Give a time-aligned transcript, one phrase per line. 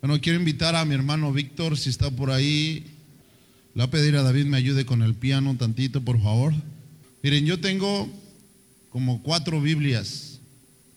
[0.00, 2.84] Bueno, quiero invitar a mi hermano Víctor, si está por ahí.
[3.74, 6.54] Le voy a pedir a David me ayude con el piano tantito, por favor.
[7.22, 8.08] Miren, yo tengo
[8.90, 10.38] como cuatro Biblias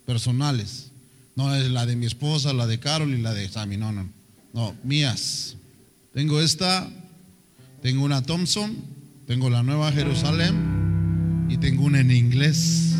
[0.05, 0.91] personales.
[1.35, 4.07] No es la de mi esposa, la de Carol y la de Sammy, no, no.
[4.53, 5.55] No, mías.
[6.13, 6.87] Tengo esta,
[7.81, 8.75] tengo una Thompson,
[9.25, 12.93] tengo la Nueva Jerusalén y tengo una en inglés.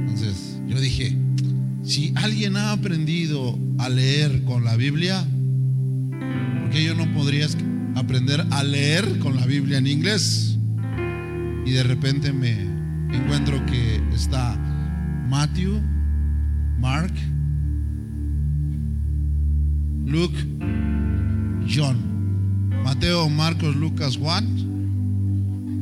[0.00, 1.16] Entonces, yo dije,
[1.82, 5.24] si alguien ha aprendido a leer con la Biblia,
[6.60, 7.46] ¿por qué yo no podría
[7.96, 10.56] aprender a leer con la Biblia en inglés?
[11.66, 12.52] Y de repente me
[13.14, 14.56] encuentro que está
[15.28, 15.80] Matthew,
[16.78, 17.12] Mark,
[20.04, 20.36] Luke,
[21.68, 22.12] John.
[22.82, 24.44] Mateo, Marcos, Lucas, Juan.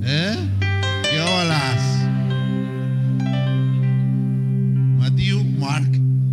[0.05, 0.37] ¿Eh?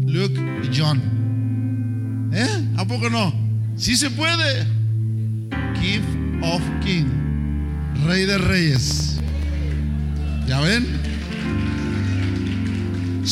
[0.08, 2.30] Luke y John.
[2.34, 2.48] ¿Eh?
[2.78, 3.34] ¿A poco no?
[3.76, 4.66] Sí se puede.
[5.82, 7.06] King of King.
[8.06, 9.18] Rey de Reyes.
[10.48, 10.86] ¿Ya ven?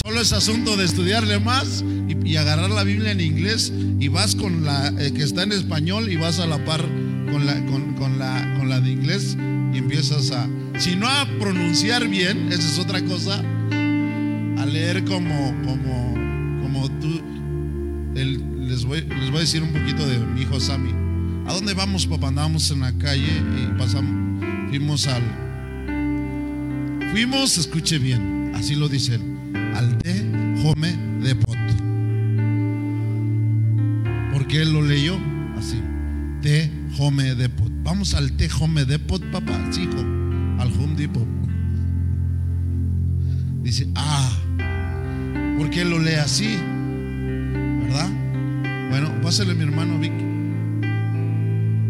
[0.03, 1.83] Solo es asunto de estudiarle más
[2.25, 6.11] y, agarrar la Biblia en inglés y vas con la eh, que está en español
[6.11, 6.81] y vas a la par
[7.31, 9.37] con la, con, con la, con la de inglés
[9.73, 15.55] y empiezas a, si no a pronunciar bien, esa es otra cosa, a leer como,
[15.63, 16.14] como.
[18.15, 20.91] El- les, voy, les voy a decir un poquito de mi hijo Sammy.
[21.47, 22.29] ¿A dónde vamos, papá?
[22.29, 23.27] Andábamos en la calle
[23.57, 25.21] y pasamos, fuimos al,
[27.11, 29.21] fuimos, escuche bien, así lo dice él,
[29.75, 31.55] al de Home Depot.
[34.33, 35.17] Porque él lo leyó
[35.57, 35.79] así,
[36.41, 37.71] de Home Depot.
[37.83, 39.99] Vamos al T Home Depot, papá, hijo,
[40.59, 41.27] al Home Depot.
[43.61, 44.31] Dice, ah,
[45.57, 46.57] ¿por qué lo lee así?
[49.25, 50.13] Pásale mi hermano Vic.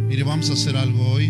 [0.08, 1.25] Mire, vamos a hacer algo hoy.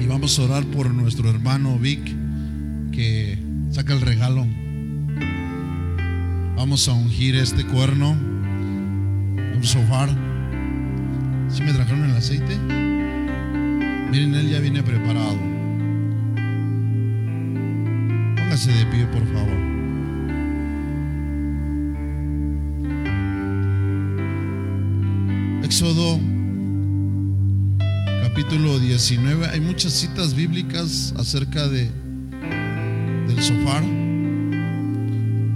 [0.00, 2.00] Y vamos a orar por nuestro hermano Vic
[2.92, 3.36] que
[3.70, 4.46] saca el regalo.
[6.54, 10.06] Vamos a ungir este cuerno, un sofá.
[11.48, 12.56] ¿Sí me trajeron el aceite?
[14.08, 15.36] Miren, él ya viene preparado.
[18.36, 19.71] Póngase de pie, por favor.
[25.72, 26.20] Éxodo
[28.22, 29.46] capítulo 19.
[29.46, 31.90] Hay muchas citas bíblicas acerca de
[33.26, 33.80] del sofá,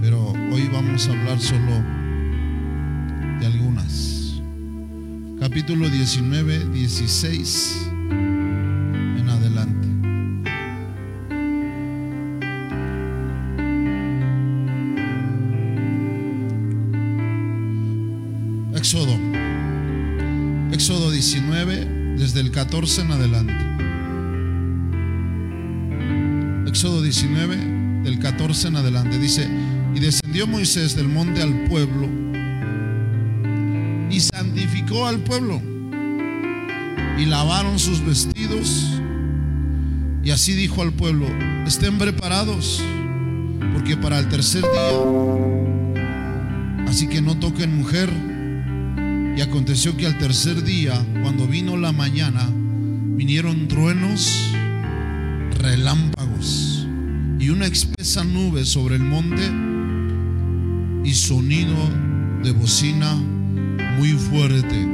[0.01, 1.83] pero hoy vamos a hablar solo
[3.39, 4.41] de algunas.
[5.39, 7.86] Capítulo 19, 16
[22.87, 23.53] 14 en adelante.
[26.69, 27.57] Éxodo 19,
[28.03, 29.19] del 14 en adelante.
[29.19, 29.45] Dice,
[29.93, 32.07] y descendió Moisés del monte al pueblo
[34.09, 35.61] y santificó al pueblo.
[37.17, 39.01] Y lavaron sus vestidos.
[40.23, 41.25] Y así dijo al pueblo,
[41.65, 42.81] estén preparados,
[43.73, 46.03] porque para el tercer día,
[46.87, 48.09] así que no toquen mujer.
[49.35, 52.49] Y aconteció que al tercer día, cuando vino la mañana,
[53.17, 54.51] vinieron truenos,
[55.59, 56.87] relámpagos
[57.39, 59.41] y una espesa nube sobre el monte
[61.03, 61.75] y sonido
[62.43, 63.15] de bocina
[63.97, 64.87] muy fuerte.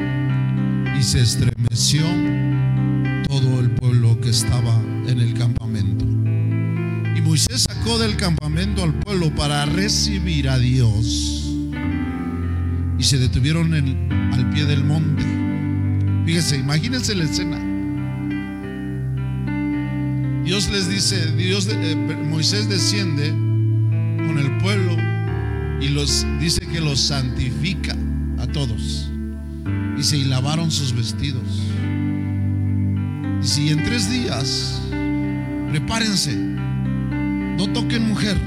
[0.98, 2.04] Y se estremeció
[3.28, 4.74] todo el pueblo que estaba
[5.06, 6.06] en el campamento.
[7.18, 11.52] Y Moisés sacó del campamento al pueblo para recibir a Dios
[12.98, 15.26] y se detuvieron al pie del monte.
[16.26, 17.63] Fíjese, imagínense la escena.
[20.44, 24.98] Dios les dice, Dios, eh, Moisés desciende con el pueblo
[25.80, 27.96] y los dice que los santifica
[28.40, 29.10] a todos.
[29.96, 31.44] Dice, y lavaron sus vestidos.
[33.42, 34.82] Dice, y en tres días,
[35.70, 38.38] prepárense, no toquen mujer.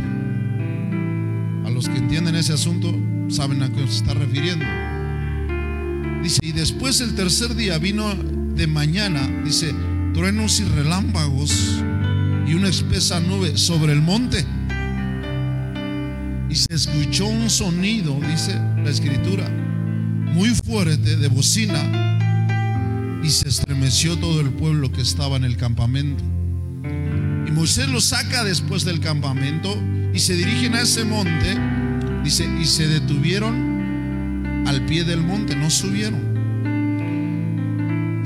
[1.64, 2.94] A los que entienden ese asunto
[3.28, 4.66] saben a qué se está refiriendo.
[6.22, 8.14] Dice, y después el tercer día vino
[8.54, 9.75] de mañana, dice,
[10.16, 11.82] truenos y relámpagos
[12.46, 14.46] y una espesa nube sobre el monte.
[16.48, 19.46] Y se escuchó un sonido, dice la escritura,
[20.32, 26.24] muy fuerte de bocina y se estremeció todo el pueblo que estaba en el campamento.
[27.46, 29.76] Y Moisés los saca después del campamento
[30.14, 31.58] y se dirigen a ese monte,
[32.24, 36.35] dice, y se detuvieron al pie del monte, no subieron.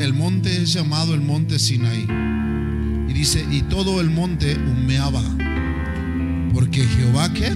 [0.00, 2.06] El monte es llamado el monte Sinaí.
[3.06, 5.20] Y dice, y todo el monte humeaba,
[6.54, 7.48] porque Jehová que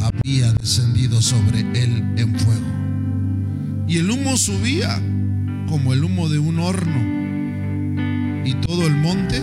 [0.00, 3.84] había descendido sobre él en fuego.
[3.88, 5.02] Y el humo subía
[5.68, 8.46] como el humo de un horno.
[8.48, 9.42] Y todo el monte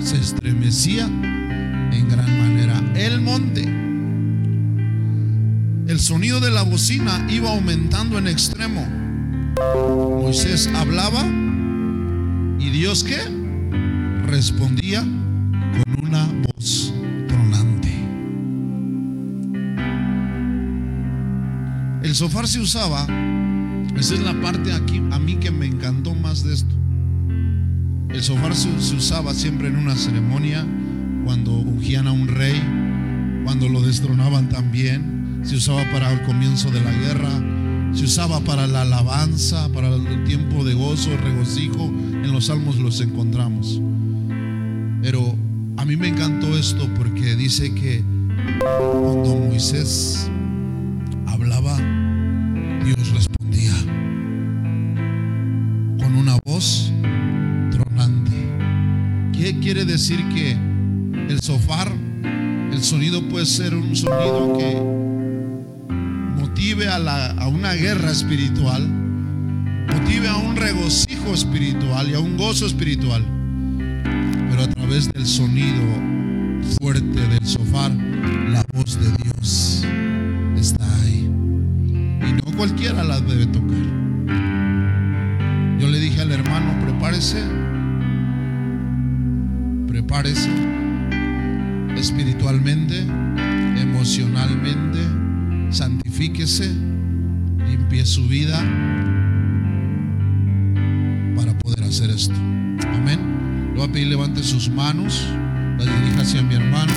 [0.00, 2.82] se estremecía en gran manera.
[2.96, 3.62] El monte.
[5.86, 8.97] El sonido de la bocina iba aumentando en extremo.
[10.22, 11.24] Moisés hablaba
[12.58, 13.18] y Dios qué?
[14.26, 16.92] Respondía con una voz
[17.26, 17.88] tronante.
[22.02, 23.06] El sofá se usaba,
[23.96, 26.74] esa es la parte aquí a mí que me encantó más de esto.
[28.10, 30.66] El sofá se, se usaba siempre en una ceremonia
[31.24, 32.62] cuando ungían a un rey,
[33.44, 37.30] cuando lo destronaban también, se usaba para el comienzo de la guerra,
[37.92, 41.84] se usaba para la alabanza, para el tiempo de gozo, regocijo.
[41.84, 43.80] En los salmos los encontramos.
[45.02, 45.34] Pero
[45.76, 48.02] a mí me encantó esto porque dice que
[48.60, 50.30] cuando Moisés
[51.26, 51.76] hablaba,
[52.84, 53.74] Dios respondía
[55.98, 56.92] con una voz
[57.70, 58.32] tronante.
[59.32, 60.52] ¿Qué quiere decir que
[61.28, 61.86] el sofá,
[62.72, 65.07] el sonido puede ser un sonido que
[66.58, 73.24] motive a, una guerra espiritual, motive a un regocijo espiritual y a un gozo espiritual.
[74.50, 75.84] Pero a través del sonido
[76.80, 79.84] fuerte del sofá, la voz de Dios
[80.56, 81.30] está ahí.
[82.26, 83.78] Y no cualquiera la debe tocar.
[85.78, 87.40] Yo le dije al hermano, prepárese,
[89.86, 90.50] prepárese
[91.96, 93.06] espiritualmente,
[93.80, 95.17] emocionalmente,
[95.70, 96.72] santifíquese,
[97.66, 98.58] limpie su vida
[101.36, 102.34] para poder hacer esto.
[102.94, 103.70] Amén.
[103.72, 105.26] Le voy a pedir levante sus manos,
[105.78, 106.92] las dirija hacia mi hermano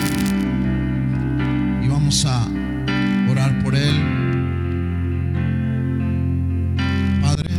[1.84, 2.48] y vamos a
[3.30, 3.96] orar por él.
[7.22, 7.50] Padre,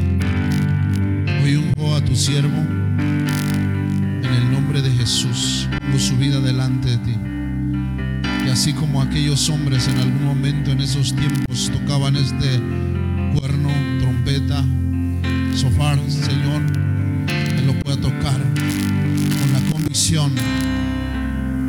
[1.43, 2.59] hoy unjo a tu siervo
[2.99, 5.69] en el nombre de Jesús.
[5.81, 7.32] Pongo su vida delante de ti.
[8.53, 12.61] Así como aquellos hombres en algún momento en esos tiempos tocaban este
[13.35, 14.63] cuerno, trompeta,
[15.57, 16.61] sofá, Señor,
[17.31, 20.35] Él lo pueda tocar con la convicción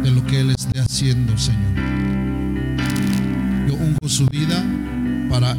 [0.03, 1.73] de lo que Él esté haciendo, Señor.
[3.65, 4.61] Yo ungo su vida
[5.29, 5.55] para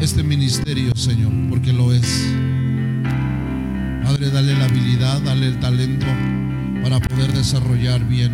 [0.00, 2.32] este ministerio, Señor, porque lo es.
[4.04, 6.06] Padre, dale la habilidad, dale el talento
[6.82, 8.32] para poder desarrollar bien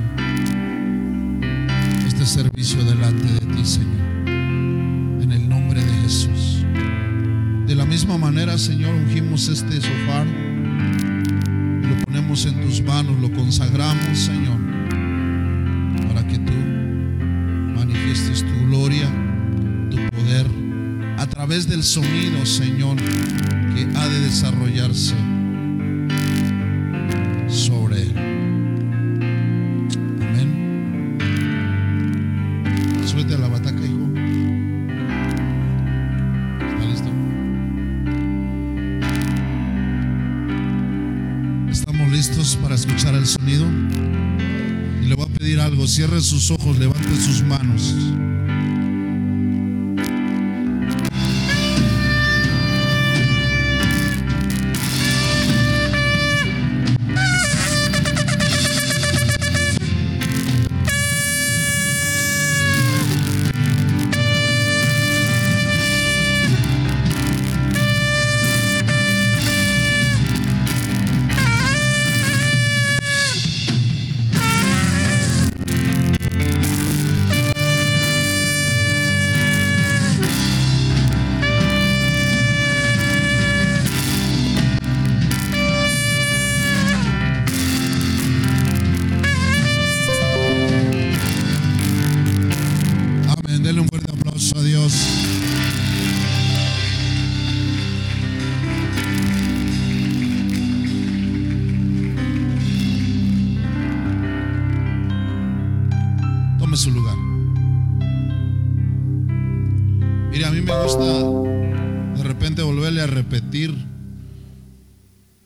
[2.23, 4.29] este servicio delante de ti, Señor.
[4.29, 6.65] En el nombre de Jesús.
[7.67, 10.25] De la misma manera, Señor, ungimos este sofá
[11.83, 14.57] lo ponemos en tus manos, lo consagramos, Señor,
[16.07, 16.53] para que tú
[17.75, 19.11] manifiestes tu gloria,
[19.91, 20.47] tu poder,
[21.19, 25.32] a través del sonido, Señor, que ha de desarrollarse
[45.95, 47.95] Cierre sus ojos, levante sus manos.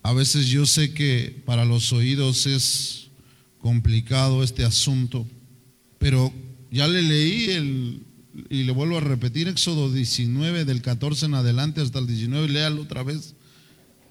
[0.02, 3.08] A veces yo sé que para los oídos es
[3.58, 5.26] complicado este asunto,
[5.98, 6.32] pero
[6.70, 8.02] ya le leí el
[8.50, 12.82] y le vuelvo a repetir, Éxodo 19, del 14 en adelante hasta el 19, léalo
[12.82, 13.34] otra vez.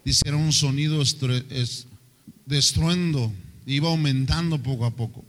[0.04, 3.32] Dice, era un sonido de estruendo,
[3.66, 5.24] iba aumentando poco a poco.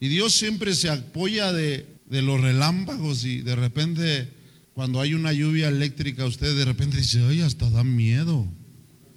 [0.00, 4.35] Y Dios siempre se apoya de, de los relámpagos y de repente
[4.76, 8.46] cuando hay una lluvia eléctrica, usted de repente dice, oye, hasta da miedo.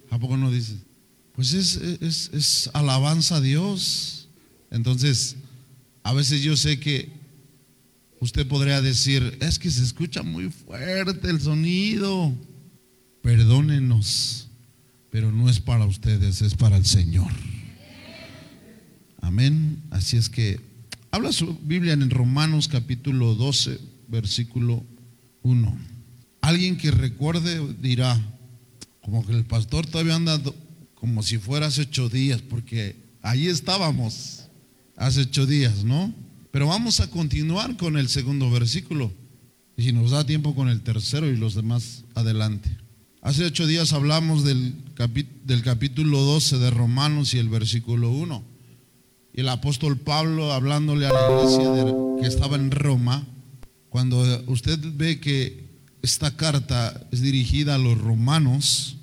[0.08, 0.72] ¿A poco no dice?
[1.34, 4.30] Pues es, es, es alabanza a Dios.
[4.70, 5.36] Entonces,
[6.02, 7.10] a veces yo sé que
[8.20, 12.34] usted podría decir, es que se escucha muy fuerte el sonido.
[13.20, 14.48] Perdónenos,
[15.10, 17.32] pero no es para ustedes, es para el Señor.
[19.20, 19.82] Amén.
[19.90, 20.58] Así es que
[21.10, 24.86] habla su Biblia en Romanos capítulo 12, versículo
[25.42, 25.78] 1.
[26.40, 28.18] Alguien que recuerde dirá,
[29.02, 30.40] como que el pastor todavía anda
[30.94, 34.44] como si fuera hace ocho días, porque ahí estábamos
[34.96, 36.12] hace ocho días, ¿no?
[36.50, 39.12] Pero vamos a continuar con el segundo versículo.
[39.76, 42.70] Y si nos da tiempo con el tercero y los demás adelante.
[43.22, 44.74] Hace ocho días hablamos del,
[45.64, 48.42] capítulo 12 de Romanos y el versículo 1.
[49.34, 53.26] Y el apóstol Pablo hablándole a la iglesia que estaba en Roma,
[53.90, 55.68] cuando usted ve que
[56.00, 58.96] esta carta es dirigida a los romanos,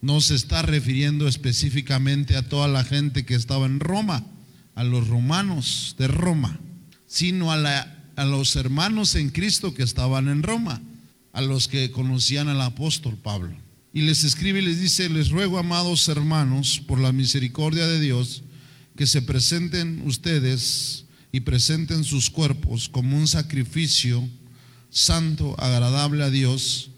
[0.00, 4.24] no se está refiriendo específicamente a toda la gente que estaba en Roma,
[4.74, 6.58] a los romanos de Roma,
[7.06, 7.56] sino a,
[8.16, 10.80] a los hermanos en Cristo que estaban en Roma,
[11.32, 13.54] a los que conocían al apóstol Pablo.
[13.92, 18.42] Y les escribe y les dice, les ruego, amados hermanos, por la misericordia de Dios,
[18.96, 24.26] que se presenten ustedes y presenten sus cuerpos como un sacrificio
[24.90, 26.90] santo, agradable a Dios,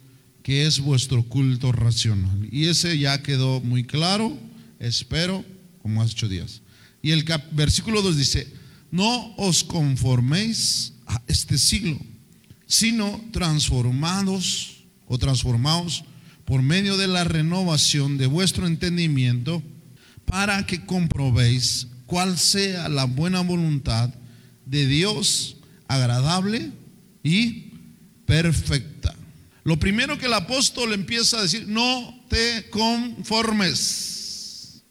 [0.42, 2.48] que es vuestro culto racional.
[2.50, 4.38] Y ese ya quedó muy claro,
[4.78, 5.44] espero,
[5.82, 6.62] como hace ocho días.
[7.02, 8.52] Y el versículo 2 dice,
[8.90, 11.98] no os conforméis a este siglo,
[12.66, 16.04] sino transformados o transformados
[16.44, 19.62] por medio de la renovación de vuestro entendimiento,
[20.24, 24.08] para que comprobéis cuál sea la buena voluntad
[24.64, 25.56] de Dios
[25.88, 26.72] agradable
[27.22, 27.74] y
[28.24, 29.14] perfecta.
[29.62, 34.82] Lo primero que el apóstol empieza a decir, no te conformes,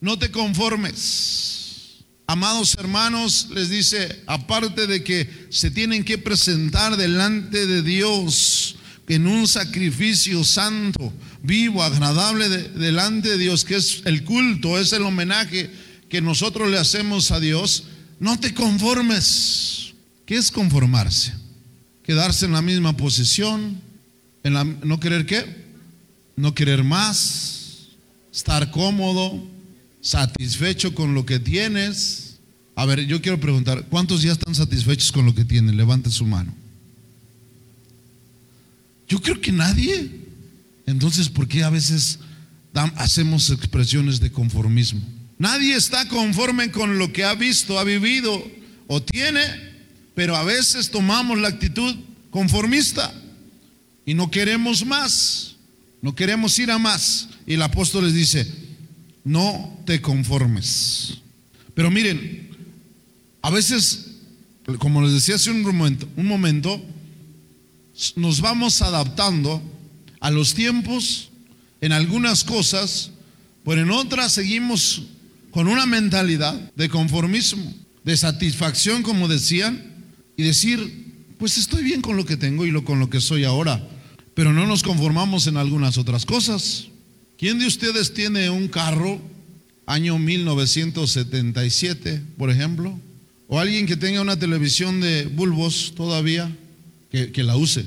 [0.00, 2.04] no te conformes.
[2.26, 8.76] Amados hermanos, les dice, aparte de que se tienen que presentar delante de Dios
[9.08, 15.04] en un sacrificio santo, vivo, agradable delante de Dios, que es el culto, es el
[15.04, 17.84] homenaje que nosotros le hacemos a Dios,
[18.20, 19.94] no te conformes.
[20.26, 21.34] ¿Qué es conformarse?
[22.02, 23.80] Quedarse en la misma posición,
[24.44, 25.44] no querer qué,
[26.36, 27.88] no querer más,
[28.32, 29.42] estar cómodo,
[30.00, 32.38] satisfecho con lo que tienes.
[32.74, 35.76] A ver, yo quiero preguntar, ¿cuántos ya están satisfechos con lo que tienen?
[35.76, 36.54] Levante su mano.
[39.08, 40.10] Yo creo que nadie.
[40.86, 42.18] Entonces, ¿por qué a veces
[42.96, 45.17] hacemos expresiones de conformismo?
[45.38, 48.44] Nadie está conforme con lo que ha visto, ha vivido
[48.88, 49.40] o tiene,
[50.14, 51.94] pero a veces tomamos la actitud
[52.30, 53.14] conformista
[54.04, 55.54] y no queremos más,
[56.02, 57.28] no queremos ir a más.
[57.46, 58.52] Y el apóstol les dice,
[59.22, 61.18] no te conformes.
[61.74, 62.48] Pero miren,
[63.40, 64.06] a veces,
[64.78, 66.82] como les decía hace un momento, un momento
[68.16, 69.62] nos vamos adaptando
[70.20, 71.30] a los tiempos
[71.80, 73.10] en algunas cosas,
[73.64, 75.02] pero en otras seguimos
[75.58, 77.74] con una mentalidad de conformismo,
[78.04, 79.82] de satisfacción, como decían,
[80.36, 83.42] y decir, pues estoy bien con lo que tengo y lo, con lo que soy
[83.42, 83.84] ahora,
[84.34, 86.86] pero no nos conformamos en algunas otras cosas.
[87.36, 89.20] ¿Quién de ustedes tiene un carro
[89.84, 92.96] año 1977, por ejemplo?
[93.48, 96.56] ¿O alguien que tenga una televisión de bulbos todavía,
[97.10, 97.84] que, que la use?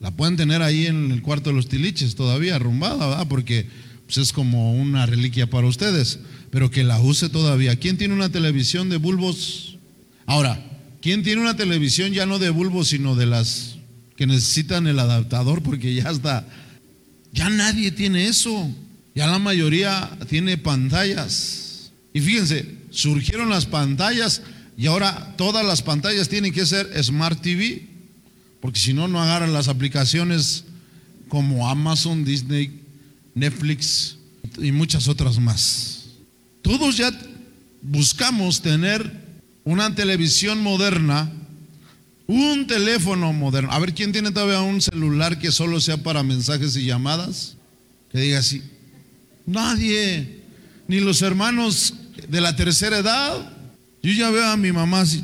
[0.00, 3.28] La pueden tener ahí en el cuarto de los tiliches todavía arrumbada, ¿verdad?
[3.28, 3.66] Porque
[4.06, 6.18] pues, es como una reliquia para ustedes
[6.54, 7.74] pero que la use todavía.
[7.74, 9.76] ¿Quién tiene una televisión de bulbos?
[10.24, 10.64] Ahora,
[11.02, 13.74] ¿quién tiene una televisión ya no de bulbos, sino de las
[14.16, 15.64] que necesitan el adaptador?
[15.64, 16.46] Porque ya está,
[17.32, 18.72] ya nadie tiene eso.
[19.16, 21.90] Ya la mayoría tiene pantallas.
[22.12, 24.40] Y fíjense, surgieron las pantallas
[24.78, 27.88] y ahora todas las pantallas tienen que ser Smart TV,
[28.60, 30.66] porque si no, no agarran las aplicaciones
[31.28, 32.80] como Amazon, Disney,
[33.34, 34.18] Netflix
[34.62, 35.93] y muchas otras más.
[36.64, 37.12] Todos ya
[37.82, 39.12] buscamos tener
[39.64, 41.30] una televisión moderna,
[42.26, 43.70] un teléfono moderno.
[43.70, 47.58] A ver, ¿quién tiene todavía un celular que solo sea para mensajes y llamadas?
[48.10, 48.62] Que diga así.
[49.44, 50.40] Nadie,
[50.88, 51.92] ni los hermanos
[52.30, 53.52] de la tercera edad.
[54.02, 55.22] Yo ya veo a mi mamá así,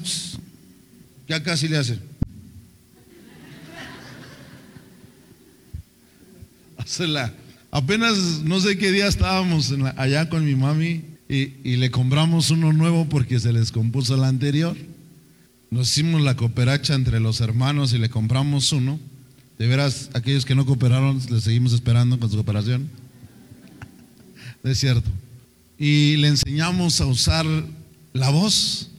[1.27, 1.99] ya casi le hace.
[6.77, 7.33] Hacela.
[7.71, 11.91] Apenas no sé qué día estábamos en la, allá con mi mami y, y, le
[11.93, 14.77] compramos uno nuevo porque se les compuso el anterior.
[15.71, 18.99] Nos hicimos la cooperacha entre los hermanos y le compramos uno.
[19.57, 22.89] De veras, aquellos que no cooperaron, le seguimos esperando con su cooperación.
[24.65, 25.09] Es cierto.
[25.79, 27.47] Y le enseñamos a usar
[28.13, 28.91] la voz,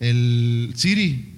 [0.00, 1.34] el Siri.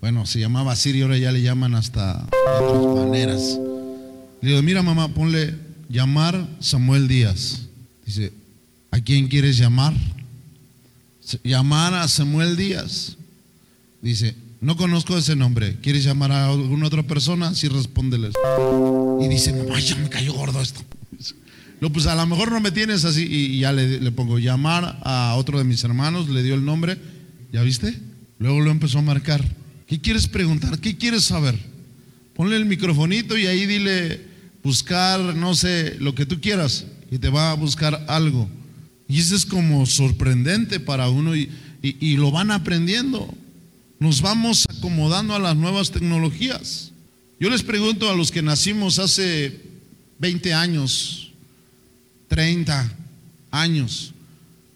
[0.00, 2.28] Bueno, se llamaba Siri, ahora ya le llaman hasta
[2.60, 3.58] otras maneras.
[4.40, 5.54] Le digo, mira mamá, ponle
[5.88, 7.68] llamar Samuel Díaz.
[8.04, 8.32] Dice,
[8.98, 9.94] ¿a quién quieres llamar?
[11.44, 13.16] Llamar a Samuel Díaz.
[14.02, 15.76] Dice, no conozco ese nombre.
[15.80, 17.54] ¿Quieres llamar a alguna otra persona?
[17.54, 18.34] Sí, respóndeles.
[19.20, 20.80] Y dice, mamá, ya me cayó gordo esto.
[21.80, 23.24] No, pues a lo mejor no me tienes así.
[23.24, 26.98] Y ya le, pongo llamar a otro de mis hermanos, le dio el nombre.
[27.52, 27.98] ¿Ya viste?
[28.38, 29.44] Luego lo empezó a marcar.
[29.86, 30.80] ¿Qué quieres preguntar?
[30.80, 31.56] ¿Qué quieres saber?
[32.34, 34.26] Ponle el microfonito y ahí dile
[34.62, 36.86] buscar, no sé, lo que tú quieras.
[37.10, 38.48] Y te va a buscar algo.
[39.08, 41.50] Y eso es como sorprendente para uno y,
[41.82, 43.34] y, y lo van aprendiendo.
[43.98, 46.92] Nos vamos acomodando a las nuevas tecnologías.
[47.40, 49.60] Yo les pregunto a los que nacimos hace
[50.18, 51.32] 20 años,
[52.28, 52.92] 30
[53.50, 54.12] años,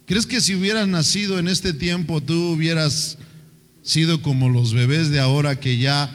[0.06, 3.18] ¿crees que si hubieras nacido en este tiempo tú hubieras
[3.82, 6.10] sido como los bebés de ahora que ya,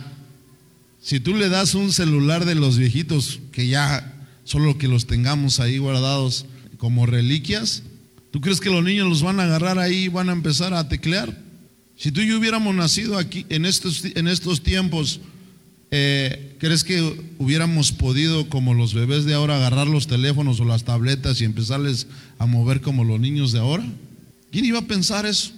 [1.02, 4.14] si tú le das un celular de los viejitos, que ya
[4.46, 6.46] solo que los tengamos ahí guardados
[6.78, 7.84] como reliquias,
[8.32, 10.88] ¿tú crees que los niños los van a agarrar ahí y van a empezar a
[10.88, 11.38] teclear?
[11.96, 15.20] Si tú y yo hubiéramos nacido aquí en estos, en estos tiempos,
[15.90, 17.02] eh, ¿crees que
[17.40, 22.08] hubiéramos podido, como los bebés de ahora, agarrar los teléfonos o las tabletas y empezarles
[22.38, 23.86] a mover como los niños de ahora?
[24.52, 25.52] ¿Quién iba a pensar eso?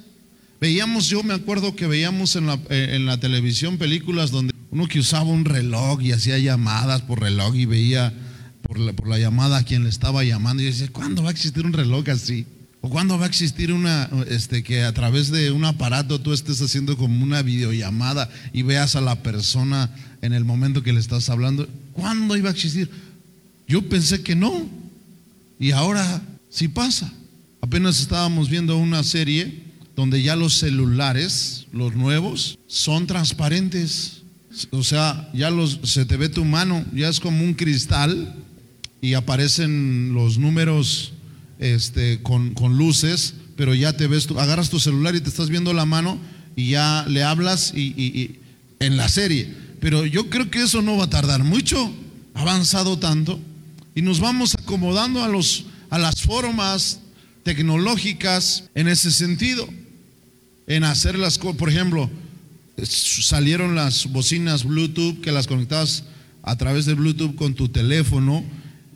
[0.62, 4.88] Veíamos, yo me acuerdo que veíamos en la, eh, en la televisión películas donde uno
[4.88, 8.14] que usaba un reloj y hacía llamadas por reloj y veía
[8.62, 11.32] por la, por la llamada a quien le estaba llamando y decía, ¿cuándo va a
[11.32, 12.46] existir un reloj así?
[12.82, 16.62] ¿O cuándo va a existir una, este, que a través de un aparato tú estés
[16.62, 21.30] haciendo como una videollamada y veas a la persona en el momento que le estás
[21.30, 21.68] hablando?
[21.92, 22.90] ¿Cuándo iba a existir?
[23.68, 24.66] Yo pensé que no.
[25.60, 27.12] Y ahora sí pasa.
[27.62, 29.64] Apenas estábamos viendo una serie
[29.96, 34.22] donde ya los celulares, los nuevos, son transparentes.
[34.72, 38.36] O sea, ya los, se te ve tu mano, ya es como un cristal
[39.02, 41.12] y aparecen los números
[41.60, 45.74] este, con, con, luces, pero ya te ves, agarras tu celular y te estás viendo
[45.74, 46.18] la mano
[46.56, 48.40] y ya le hablas y, y,
[48.80, 49.54] en la serie.
[49.80, 51.94] Pero yo creo que eso no va a tardar mucho,
[52.34, 53.40] avanzado tanto
[53.96, 57.02] y nos vamos acomodando a, los, a las formas
[57.44, 59.68] tecnológicas en ese sentido,
[60.68, 62.10] en hacer las cosas, por ejemplo,
[62.84, 66.06] salieron las bocinas Bluetooth que las conectabas
[66.44, 68.44] a través de Bluetooth con tu teléfono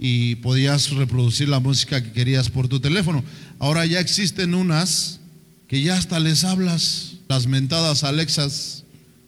[0.06, 3.24] y podías reproducir la música que querías por tu teléfono.
[3.58, 5.22] Ahora ya existen unas
[5.70, 8.84] que ya hasta les hablas, las mentadas Alexas.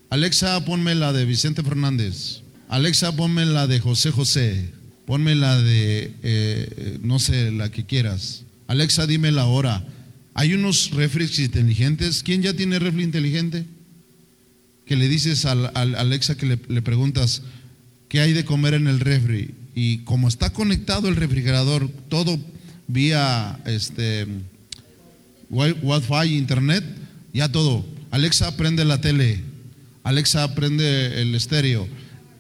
[0.09, 2.41] Alexa, ponme la de Vicente Fernández.
[2.67, 4.69] Alexa, ponme la de José José.
[5.05, 8.43] Ponme la de, eh, no sé, la que quieras.
[8.67, 9.81] Alexa, dime la hora.
[10.33, 12.21] Hay unos refres inteligentes.
[12.21, 13.63] ¿Quién ya tiene refri inteligente?
[14.85, 17.43] Que le dices al Alexa que le, le preguntas,
[18.09, 19.55] ¿qué hay de comer en el refri?
[19.75, 22.39] Y como está conectado el refrigerador, todo
[22.87, 24.25] vía este
[25.49, 26.83] Wi-Fi, internet,
[27.33, 27.85] ya todo.
[28.09, 29.41] Alexa prende la tele,
[30.03, 31.89] Alexa prende el estéreo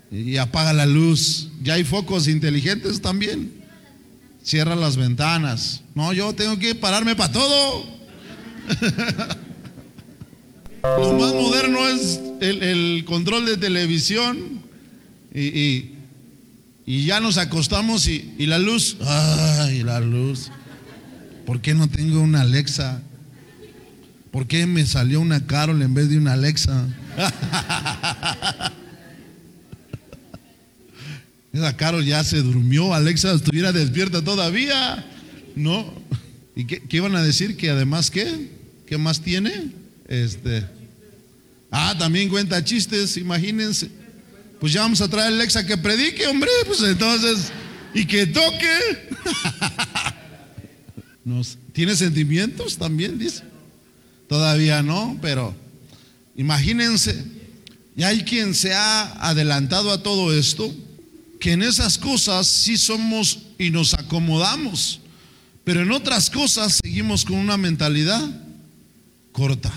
[0.09, 1.49] y apaga la luz.
[1.61, 3.51] Ya hay focos inteligentes también.
[4.41, 5.81] Cierra las ventanas.
[5.93, 7.85] No, yo tengo que pararme para todo.
[10.83, 14.61] Lo más moderno es el, control de televisión
[15.33, 15.94] y
[16.85, 20.51] y ya nos acostamos y, y, la luz, ay, la luz.
[21.45, 23.01] ¿Por qué no tengo una Alexa?
[24.31, 26.87] ¿Por qué me salió una Carol en vez de una Alexa?
[31.53, 35.03] Esa Carol ya se durmió, Alexa estuviera despierta todavía.
[35.55, 35.91] ¿No?
[36.55, 37.57] ¿Y qué, qué iban a decir?
[37.57, 38.51] Que además, ¿qué?
[38.85, 39.71] ¿Qué más tiene?
[40.07, 40.65] Este.
[41.71, 44.04] Ah, también cuenta chistes, imagínense
[44.65, 47.51] pues ya vamos a traer a Alexa que predique, hombre, pues entonces,
[47.93, 49.09] y que toque.
[51.71, 53.19] ¿Tiene sentimientos también?
[53.19, 53.43] Dice.
[54.27, 55.53] Todavía no, pero
[56.35, 57.23] imagínense,
[57.95, 60.73] ya hay quien se ha adelantado a todo esto,
[61.39, 64.99] que en esas cosas sí somos y nos acomodamos,
[65.63, 68.27] pero en otras cosas seguimos con una mentalidad
[69.31, 69.71] corta,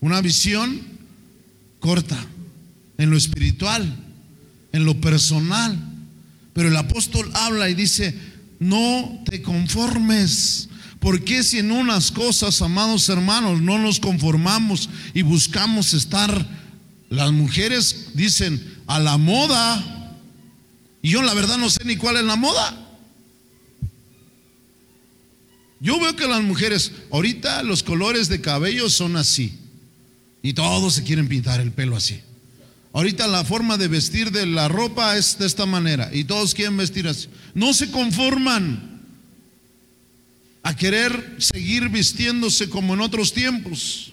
[0.00, 0.82] una visión
[1.78, 2.18] corta
[2.96, 4.06] en lo espiritual,
[4.72, 5.78] en lo personal.
[6.52, 8.18] Pero el apóstol habla y dice,
[8.58, 10.68] no te conformes.
[11.00, 16.48] Porque si en unas cosas, amados hermanos, no nos conformamos y buscamos estar,
[17.08, 20.16] las mujeres dicen, a la moda,
[21.02, 22.84] y yo la verdad no sé ni cuál es la moda.
[25.80, 29.56] Yo veo que las mujeres, ahorita los colores de cabello son así.
[30.42, 32.20] Y todos se quieren pintar el pelo así.
[32.92, 36.10] Ahorita la forma de vestir de la ropa es de esta manera.
[36.12, 37.28] Y todos quieren vestir así.
[37.54, 39.00] No se conforman
[40.62, 44.12] a querer seguir vistiéndose como en otros tiempos.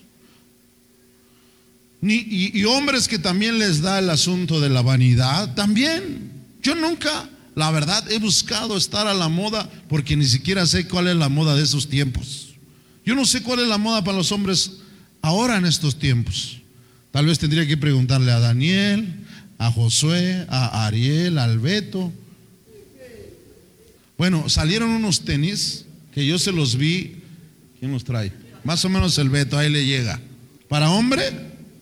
[2.02, 6.32] y, y hombres que también les da el asunto de la vanidad, también.
[6.62, 11.08] Yo nunca la verdad, he buscado estar a la moda porque ni siquiera sé cuál
[11.08, 12.50] es la moda de esos tiempos.
[13.06, 14.74] Yo no sé cuál es la moda para los hombres
[15.22, 16.60] ahora en estos tiempos.
[17.16, 19.26] Tal vez tendría que preguntarle a Daniel,
[19.58, 22.12] a Josué, a Ariel, a Albeto.
[24.18, 27.22] Bueno, salieron unos tenis que yo se los vi.
[27.80, 28.34] ¿Quién los trae?
[28.66, 30.20] Más o menos el Beto, ahí le llega.
[30.68, 31.32] Para hombre,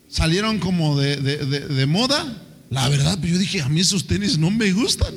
[0.07, 2.39] salieron como de, de moda.
[2.69, 5.15] La verdad, yo dije, a mí esos tenis no me gustan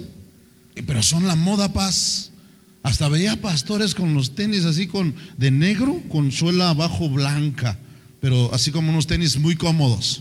[0.82, 2.30] pero son la moda paz.
[2.82, 7.78] Hasta veía pastores con los tenis así con de negro con suela abajo blanca,
[8.26, 10.20] pero así como unos tenis muy cómodos.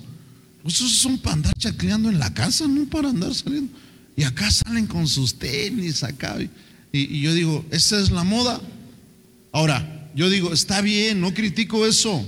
[0.64, 3.74] Esos son para andar chacleando en la casa, no para andar saliendo.
[4.16, 6.38] Y acá salen con sus tenis acá.
[6.40, 6.52] Y,
[6.92, 8.62] y yo digo, esa es la moda.
[9.52, 12.24] Ahora, yo digo, está bien, no critico eso.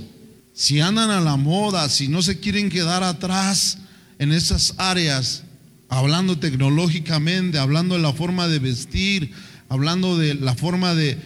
[0.52, 3.78] Si andan a la moda, si no se quieren quedar atrás
[4.18, 5.44] en esas áreas,
[5.88, 9.32] hablando tecnológicamente, hablando de la forma de vestir,
[9.68, 11.16] hablando de la forma de,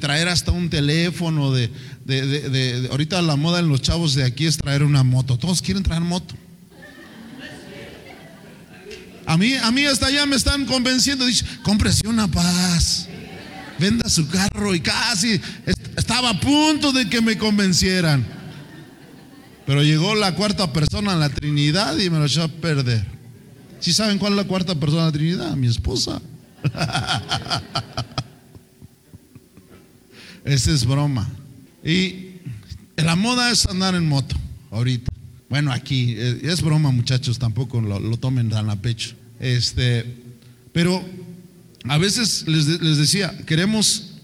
[0.00, 1.70] traer hasta un teléfono, de,
[2.90, 6.02] ahorita la moda en los chavos de aquí es traer una moto, todos quieren traer
[6.02, 6.34] moto.
[9.26, 13.08] A mí, a mí hasta allá me están convenciendo, dice, cómprese una paz,
[13.78, 15.40] venda su carro y casi
[15.96, 18.24] estaba a punto de que me convencieran.
[19.66, 23.06] Pero llegó la cuarta persona, la Trinidad, y me lo echó a perder.
[23.80, 25.56] ¿Sí saben cuál es la cuarta persona de la Trinidad?
[25.56, 26.20] Mi esposa.
[30.44, 31.26] Esa es broma.
[31.84, 32.40] Y
[32.96, 34.36] la moda es andar en moto,
[34.70, 35.12] ahorita.
[35.50, 39.14] Bueno, aquí eh, es broma, muchachos, tampoco lo, tomen tan a pecho.
[39.38, 40.04] Este,
[40.72, 41.04] pero
[41.84, 44.14] a veces les, les decía, queremos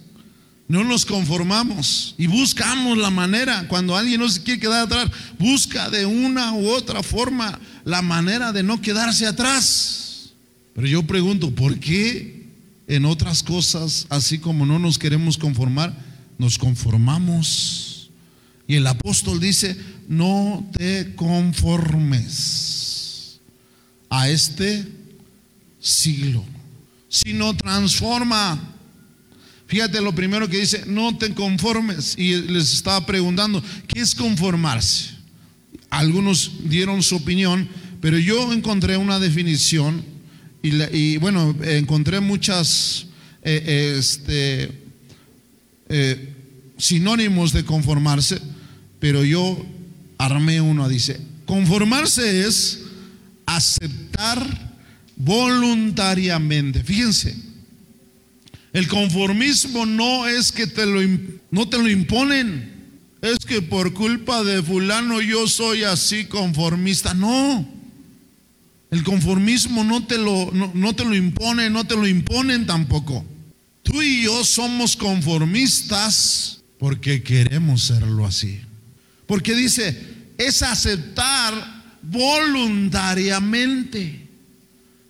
[0.70, 3.66] no nos conformamos y buscamos la manera.
[3.66, 8.52] Cuando alguien no se quiere quedar atrás, busca de una u otra forma la manera
[8.52, 10.30] de no quedarse atrás.
[10.72, 12.46] Pero yo pregunto, ¿por qué
[12.86, 15.92] en otras cosas, así como no nos queremos conformar,
[16.40, 18.10] nos conformamos?
[18.66, 19.76] Y el apóstol dice,
[20.08, 22.30] no te conformes
[24.08, 24.86] a este
[25.78, 26.44] siglo,
[27.08, 28.70] sino transforma
[29.70, 32.16] Fíjate lo primero que dice, no te conformes.
[32.18, 35.10] Y les estaba preguntando, ¿qué es conformarse?
[35.90, 37.68] Algunos dieron su opinión,
[38.00, 40.04] pero yo encontré una definición
[40.60, 43.06] y, bueno, encontré muchas
[43.44, 44.79] eh, este,
[45.90, 46.34] eh,
[46.78, 48.40] sinónimos de conformarse,
[49.00, 49.66] pero yo
[50.18, 52.84] armé uno, dice, conformarse es
[53.44, 54.38] aceptar
[55.16, 56.84] voluntariamente.
[56.84, 57.36] Fíjense,
[58.72, 61.00] el conformismo no es que te lo,
[61.50, 62.70] no te lo imponen.
[63.20, 67.14] Es que por culpa de fulano yo soy así conformista.
[67.14, 67.68] No.
[68.90, 73.24] El conformismo no te lo, no, no te lo impone, no te lo imponen tampoco.
[73.82, 78.60] Tú y yo somos conformistas porque queremos serlo así.
[79.26, 84.28] Porque dice, es aceptar voluntariamente.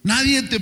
[0.02, 0.60] Nadie te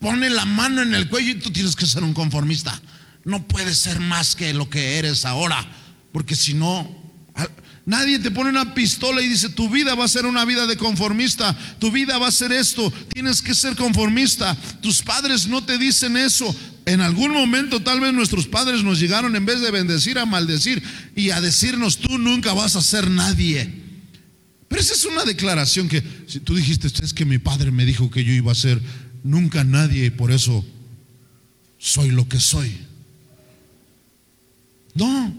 [0.00, 2.80] pone la mano en el cuello y tú tienes que ser un conformista.
[3.24, 5.64] No puedes ser más que lo que eres ahora,
[6.12, 6.88] porque si no,
[7.84, 10.76] nadie te pone una pistola y dice, tu vida va a ser una vida de
[10.76, 14.56] conformista, tu vida va a ser esto, tienes que ser conformista.
[14.80, 16.54] Tus padres no te dicen eso.
[16.88, 20.82] En algún momento tal vez nuestros padres nos llegaron en vez de bendecir a maldecir
[21.14, 23.70] y a decirnos, tú nunca vas a ser nadie.
[24.68, 28.10] Pero esa es una declaración que, si tú dijiste, es que mi padre me dijo
[28.10, 28.80] que yo iba a ser
[29.22, 30.64] nunca nadie y por eso
[31.76, 32.74] soy lo que soy.
[34.94, 35.34] No,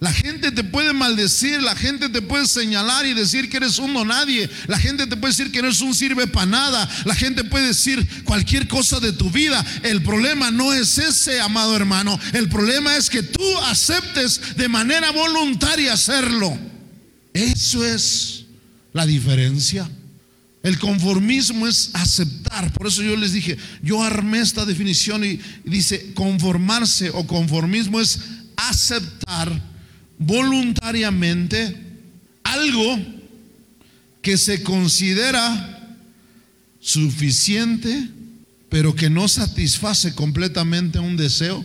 [0.00, 4.04] la gente te puede maldecir, la gente te puede señalar y decir que eres uno
[4.04, 7.44] nadie, la gente te puede decir que no eres un sirve para nada, la gente
[7.44, 9.64] puede decir cualquier cosa de tu vida.
[9.82, 15.10] El problema no es ese, amado hermano, el problema es que tú aceptes de manera
[15.12, 16.58] voluntaria hacerlo.
[17.32, 18.44] Eso es
[18.92, 19.88] la diferencia.
[20.62, 22.72] El conformismo es aceptar.
[22.72, 28.18] Por eso yo les dije, yo armé esta definición y dice, conformarse o conformismo es
[28.56, 29.73] aceptar
[30.26, 31.76] voluntariamente
[32.42, 32.98] algo
[34.22, 35.96] que se considera
[36.80, 38.08] suficiente,
[38.68, 41.64] pero que no satisface completamente un deseo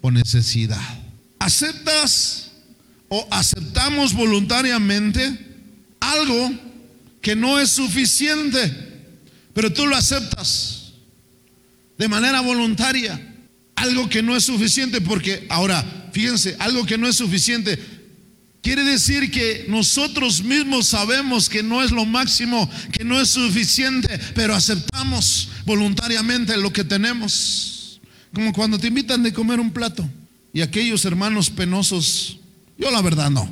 [0.00, 0.82] o necesidad.
[1.38, 2.52] ¿Aceptas
[3.08, 5.38] o aceptamos voluntariamente
[6.00, 6.52] algo
[7.20, 8.72] que no es suficiente,
[9.54, 10.92] pero tú lo aceptas
[11.96, 13.30] de manera voluntaria?
[13.76, 17.78] Algo que no es suficiente porque ahora, fíjense, algo que no es suficiente
[18.64, 24.18] Quiere decir que nosotros mismos sabemos que no es lo máximo, que no es suficiente,
[24.34, 28.00] pero aceptamos voluntariamente lo que tenemos.
[28.32, 30.08] Como cuando te invitan de comer un plato
[30.54, 32.38] y aquellos hermanos penosos,
[32.78, 33.50] yo la verdad no.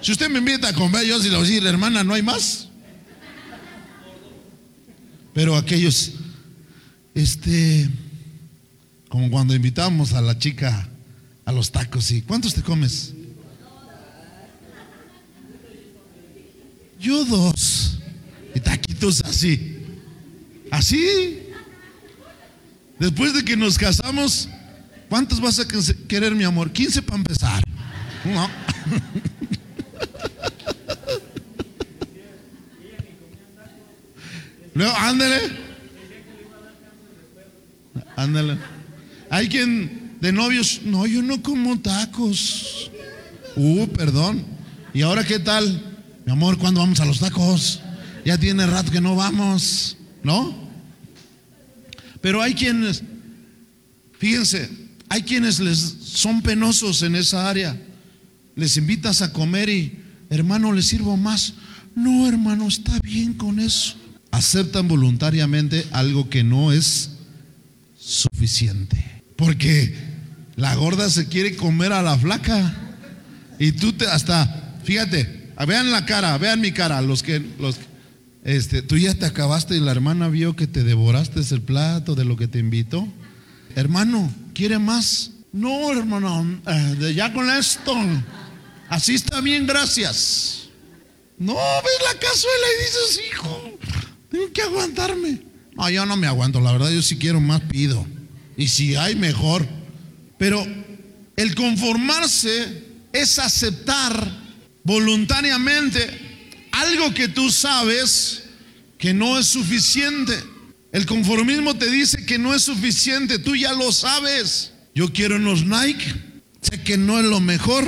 [0.00, 2.22] Si usted me invita a comer, yo si le voy a decir, hermana, no hay
[2.22, 2.68] más.
[5.34, 6.12] Pero aquellos,
[7.14, 7.90] este,
[9.10, 10.88] como cuando invitamos a la chica
[11.44, 12.10] a los tacos.
[12.10, 13.14] ¿Y cuántos te comes?
[16.98, 17.98] Yo dos.
[18.54, 19.78] Y taquitos así.
[20.70, 21.40] Así.
[22.98, 24.48] Después de que nos casamos,
[25.08, 25.66] ¿cuántos vas a
[26.06, 26.70] querer, mi amor?
[26.70, 27.64] 15 para empezar.
[28.24, 28.48] No.
[34.74, 35.40] Luego, ándale.
[38.16, 38.58] Ándale.
[39.28, 42.92] Hay quien de novios, no, yo no como tacos.
[43.56, 44.46] Uh, perdón.
[44.94, 45.96] ¿Y ahora qué tal?
[46.24, 47.80] Mi amor, ¿cuándo vamos a los tacos?
[48.24, 50.70] Ya tiene rato que no vamos, ¿no?
[52.20, 53.02] Pero hay quienes,
[54.16, 54.70] fíjense,
[55.08, 57.76] hay quienes les son penosos en esa área.
[58.54, 59.98] Les invitas a comer y,
[60.30, 61.54] hermano, les sirvo más.
[61.96, 63.96] No, hermano, está bien con eso.
[64.30, 67.10] Aceptan voluntariamente algo que no es
[67.98, 69.04] suficiente.
[69.34, 70.11] Porque
[70.62, 72.72] la gorda se quiere comer a la flaca.
[73.58, 77.80] Y tú te hasta, fíjate, vean la cara, vean mi cara, los que los
[78.44, 82.24] este, tú ya te acabaste y la hermana vio que te devoraste el plato de
[82.24, 83.08] lo que te invitó.
[83.74, 85.32] Hermano, ¿quiere más?
[85.52, 87.96] No, hermano, eh, ya con esto.
[88.88, 90.68] Así está bien, gracias.
[91.38, 93.78] No, ves la cazuela y dices, hijo,
[94.30, 95.42] tengo que aguantarme.
[95.74, 98.06] No, yo no me aguanto, la verdad, yo si quiero más pido.
[98.56, 99.81] Y si hay, mejor.
[100.42, 100.66] Pero
[101.36, 104.28] el conformarse es aceptar
[104.82, 106.04] voluntariamente
[106.72, 108.42] algo que tú sabes
[108.98, 110.36] que no es suficiente.
[110.90, 114.72] El conformismo te dice que no es suficiente, tú ya lo sabes.
[114.96, 116.12] Yo quiero unos Nike,
[116.60, 117.86] sé que no es lo mejor,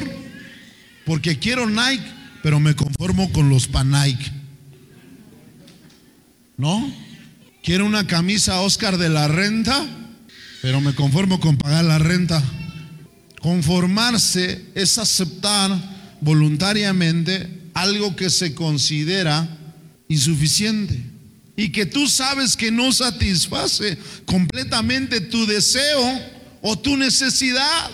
[1.07, 2.07] porque quiero Nike,
[2.45, 4.31] pero me conformo con los pan Nike.
[6.57, 6.95] ¿No?
[7.64, 10.04] Quiero una camisa Oscar de la renta,
[10.64, 12.42] pero me conformo con pagar la renta.
[13.42, 15.70] Conformarse es aceptar
[16.22, 19.46] voluntariamente algo que se considera
[20.09, 20.98] insuficiente
[21.55, 26.18] y que tú sabes que no satisface completamente tu deseo
[26.62, 27.90] o tu necesidad.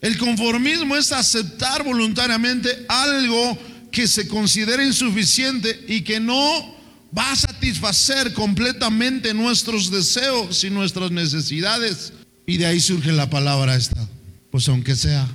[0.00, 3.58] El conformismo es aceptar voluntariamente algo
[3.92, 6.74] que se considera insuficiente y que no
[7.16, 12.13] va a satisfacer completamente nuestros deseos y nuestras necesidades.
[12.46, 14.08] Y de ahí surge la palabra esta.
[14.50, 15.28] Pues aunque sea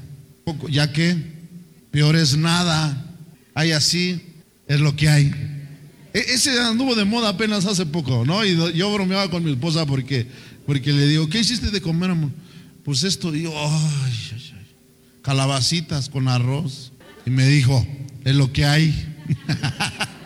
[0.69, 1.15] ya que
[1.91, 3.05] peor es nada.
[3.53, 4.21] Hay así,
[4.67, 5.31] es lo que hay.
[6.13, 8.45] E, ese anduvo de moda apenas hace poco, ¿no?
[8.45, 10.27] Y yo bromeaba con mi esposa porque,
[10.65, 12.31] porque le digo, ¿qué hiciste de comer, amor?
[12.83, 13.53] Pues esto, y yo,
[15.21, 16.91] calabacitas con arroz.
[17.25, 17.85] Y me dijo,
[18.23, 19.15] es lo que hay.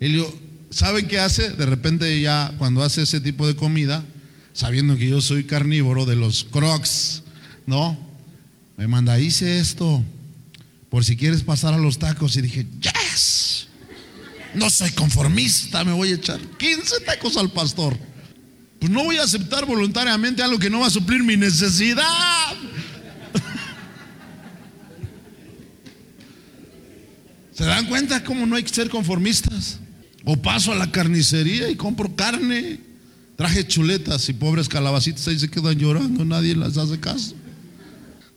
[0.00, 0.26] Y le
[0.68, 1.50] ¿saben qué hace?
[1.50, 4.04] De repente ya cuando hace ese tipo de comida,
[4.54, 7.24] sabiendo que yo soy carnívoro de los crocs,
[7.66, 7.98] ¿no?
[8.78, 10.02] Me manda, hice esto,
[10.88, 12.36] por si quieres pasar a los tacos.
[12.36, 13.66] Y dije, yes,
[14.54, 17.98] no soy conformista, me voy a echar 15 tacos al pastor.
[18.78, 22.04] Pues no voy a aceptar voluntariamente algo que no va a suplir mi necesidad.
[27.54, 29.80] ¿Se dan cuenta cómo no hay que ser conformistas?
[30.24, 32.93] O paso a la carnicería y compro carne.
[33.36, 37.34] Traje chuletas y pobres calabacitas ahí se quedan llorando, nadie las hace caso.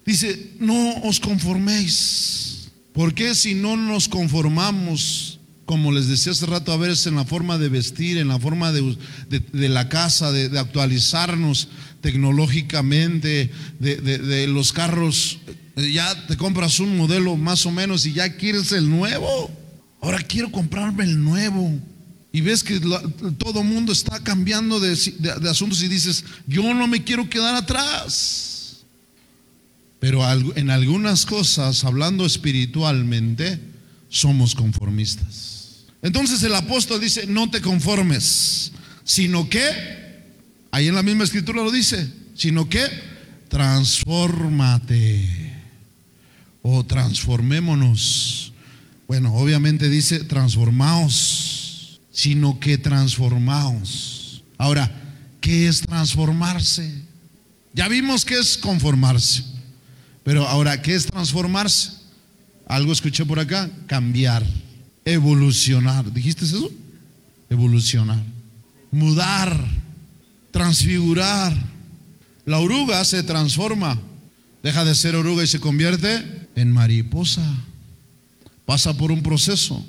[0.06, 2.70] Dice, no os conforméis.
[2.94, 7.60] Porque si no nos conformamos, como les decía hace rato, a veces en la forma
[7.60, 8.98] de vestir, en la forma de,
[9.70, 11.68] la casa, de, actualizarnos
[12.02, 15.40] tecnológicamente, de los carros,
[15.76, 19.52] ya te compras un modelo más o menos y ya quieres el nuevo.
[20.02, 21.80] Ahora quiero comprarme el nuevo.
[22.32, 22.80] Y ves que
[23.38, 24.92] todo el mundo está cambiando de,
[25.50, 28.86] asuntos y dices, yo no me quiero quedar atrás.
[30.00, 30.22] Pero
[30.56, 33.60] en algunas cosas, hablando espiritualmente,
[34.10, 35.86] somos conformistas.
[36.02, 38.72] Entonces el apóstol dice, no te conformes,
[39.04, 39.62] sino que,
[40.72, 42.86] ahí en la misma escritura lo dice, sino que
[43.50, 45.48] transfórmate
[46.62, 48.54] o transformémonos.
[49.08, 51.57] Bueno, obviamente dice transformaos,
[52.18, 54.42] sino que transformaos.
[54.58, 54.92] Ahora,
[55.40, 56.92] ¿qué es transformarse?
[57.76, 59.44] Ya vimos que es conformarse,
[60.24, 61.92] pero ahora, ¿qué es transformarse?
[62.66, 64.44] Algo escuché por acá, cambiar,
[65.06, 66.12] evolucionar.
[66.12, 66.72] ¿Dijiste eso?
[67.52, 68.24] Evolucionar,
[68.90, 69.56] mudar,
[70.50, 71.56] transfigurar.
[72.46, 74.02] La oruga se transforma,
[74.64, 77.46] deja de ser oruga y se convierte en mariposa.
[78.66, 79.86] Pasa por un proceso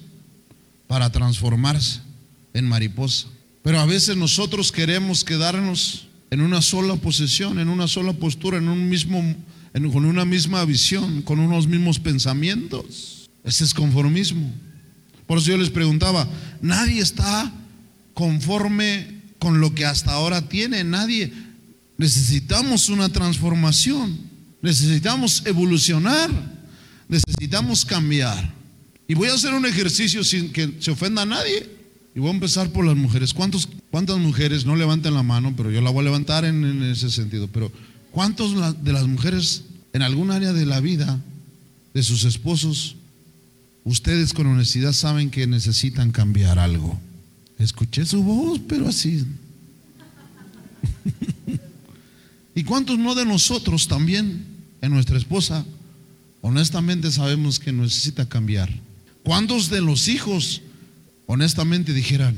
[0.89, 2.07] para transformarse
[2.55, 3.29] en mariposa.
[3.63, 8.69] Pero a veces nosotros queremos quedarnos en una sola posición, en una sola postura, en
[8.69, 9.37] un mismo
[9.93, 13.31] con una misma visión, con unos mismos pensamientos.
[13.45, 14.53] Ese es conformismo.
[15.27, 16.29] Por eso yo les preguntaba,
[16.61, 17.53] nadie está
[18.15, 21.33] conforme con lo que hasta ahora tiene, nadie.
[21.97, 24.19] Necesitamos una transformación,
[24.63, 26.31] necesitamos evolucionar,
[27.09, 28.53] necesitamos cambiar.
[29.07, 31.78] Y voy a hacer un ejercicio sin que se ofenda a nadie.
[32.19, 33.33] Y voy a empezar por las mujeres.
[33.33, 35.55] ¿Cuántos, ¿Cuántas mujeres no levanten la mano?
[35.57, 37.47] Pero yo la voy a levantar en, en ese sentido.
[37.47, 37.71] Pero
[38.11, 41.21] ¿cuántos de las mujeres en algún área de la vida
[41.95, 42.97] de sus esposos,
[43.85, 46.99] ustedes con honestidad saben que necesitan cambiar algo.
[47.57, 49.25] Escuché su voz, pero así.
[52.57, 54.45] ¿Y cuántos no de nosotros también,
[54.81, 55.65] en nuestra esposa,
[56.41, 58.69] honestamente sabemos que necesita cambiar?
[59.23, 60.63] ¿Cuántos de los hijos,
[61.29, 62.37] honestamente, dijeran,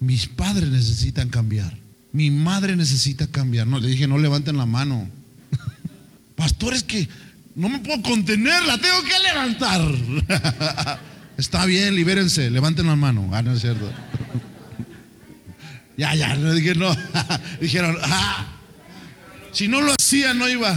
[0.00, 1.76] mis padres necesitan cambiar?
[2.12, 3.66] Mi madre necesita cambiar.
[3.66, 5.08] No, le dije, no levanten la mano.
[6.34, 7.08] Pastor, es que
[7.54, 11.00] no me puedo contener, la tengo que levantar.
[11.36, 13.30] Está bien, libérense, levanten la mano.
[13.32, 13.90] Ah, no es cierto.
[15.96, 16.96] ya, ya, no dije no.
[17.60, 18.46] Dijeron, ah,
[19.52, 20.74] si no lo hacía, no iba,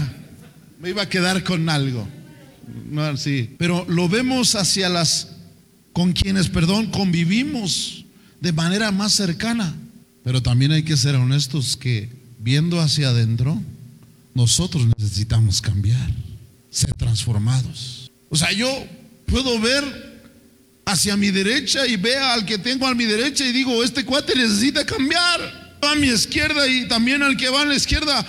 [0.79, 2.07] me iba a quedar con algo.
[2.89, 3.55] No, sí.
[3.57, 5.32] Pero lo vemos hacia las
[5.93, 8.05] con quienes, perdón, convivimos
[8.41, 9.73] de manera más cercana.
[10.23, 13.61] Pero también hay que ser honestos que viendo hacia adentro,
[14.33, 16.09] nosotros necesitamos cambiar,
[16.69, 18.11] ser transformados.
[18.29, 18.67] O sea, yo
[19.25, 20.21] puedo ver
[20.85, 24.35] hacia mi derecha y vea al que tengo a mi derecha y digo, este cuate
[24.35, 25.63] necesita cambiar.
[25.81, 28.25] A mi izquierda y también al que va a la izquierda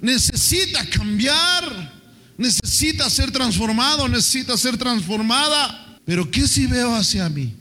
[0.00, 1.92] necesita cambiar,
[2.36, 5.87] necesita ser transformado, necesita ser transformada.
[6.08, 7.52] Pero ¿qué si veo hacia mí?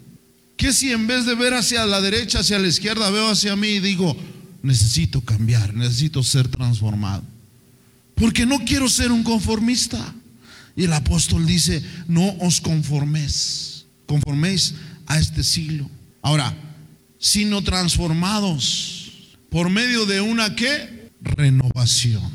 [0.55, 3.67] ¿Qué si en vez de ver hacia la derecha, hacia la izquierda, veo hacia mí
[3.67, 4.15] y digo,
[4.63, 7.23] necesito cambiar, necesito ser transformado?
[8.15, 10.15] Porque no quiero ser un conformista.
[10.77, 14.75] Y el apóstol dice, no os conforméis, conforméis
[15.07, 15.89] a este siglo.
[16.21, 16.55] Ahora,
[17.19, 19.11] sino transformados
[19.49, 21.11] por medio de una qué?
[21.19, 22.31] Renovación.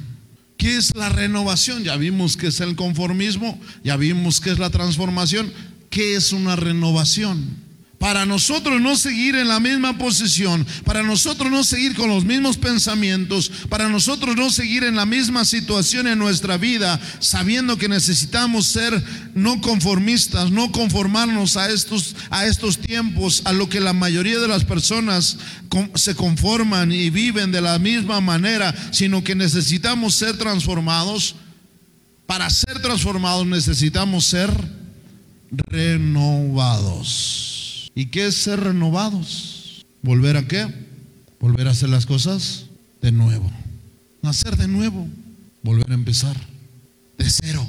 [0.59, 1.85] ¿Qué es la renovación?
[1.85, 5.51] Ya vimos que es el conformismo, ya vimos que es la transformación.
[5.93, 7.63] ¿Qué es una renovación?
[8.03, 12.57] para nosotros no seguir en la misma posición, para nosotros no seguir con los mismos
[12.57, 18.67] pensamientos, para nosotros no seguir en la misma situación en nuestra vida, sabiendo que necesitamos
[18.67, 19.01] ser
[19.37, 24.49] no conformistas, no conformarnos a estos, a estos tiempos, a lo que la mayoría de
[24.49, 25.37] las personas
[25.95, 31.37] se conforman y viven de la misma manera, sino que necesitamos ser transformados.
[32.27, 34.82] Para ser transformados necesitamos ser
[35.53, 37.13] renovados.
[37.95, 39.85] ¿Y qué es ser renovados?
[40.03, 40.67] ¿Volver a qué?
[41.39, 42.67] Volver a hacer las cosas
[43.01, 43.51] de nuevo.
[44.23, 45.07] Nacer de nuevo.
[45.63, 46.37] Volver a empezar.
[47.19, 47.67] De cero.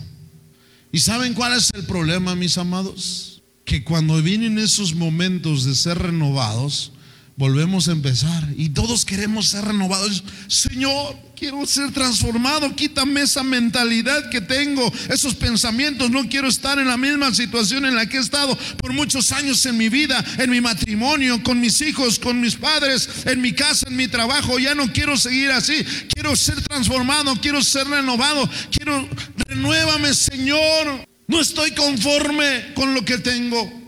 [0.91, 3.41] ¿Y saben cuál es el problema, mis amados?
[3.65, 6.91] Que cuando vienen esos momentos de ser renovados,
[7.35, 10.23] volvemos a empezar y todos queremos ser renovados.
[10.47, 16.87] Señor, quiero ser transformado, quítame esa mentalidad que tengo, esos pensamientos, no quiero estar en
[16.87, 20.51] la misma situación en la que he estado por muchos años en mi vida, en
[20.51, 24.75] mi matrimonio, con mis hijos, con mis padres, en mi casa, en mi trabajo, ya
[24.75, 29.07] no quiero seguir así, quiero ser transformado, quiero ser renovado, quiero,
[29.47, 33.81] renuévame Señor, no estoy conforme con lo que tengo.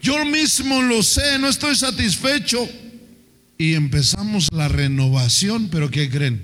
[0.00, 2.68] Yo mismo lo sé, no estoy satisfecho
[3.60, 6.42] y empezamos la renovación, pero ¿qué creen?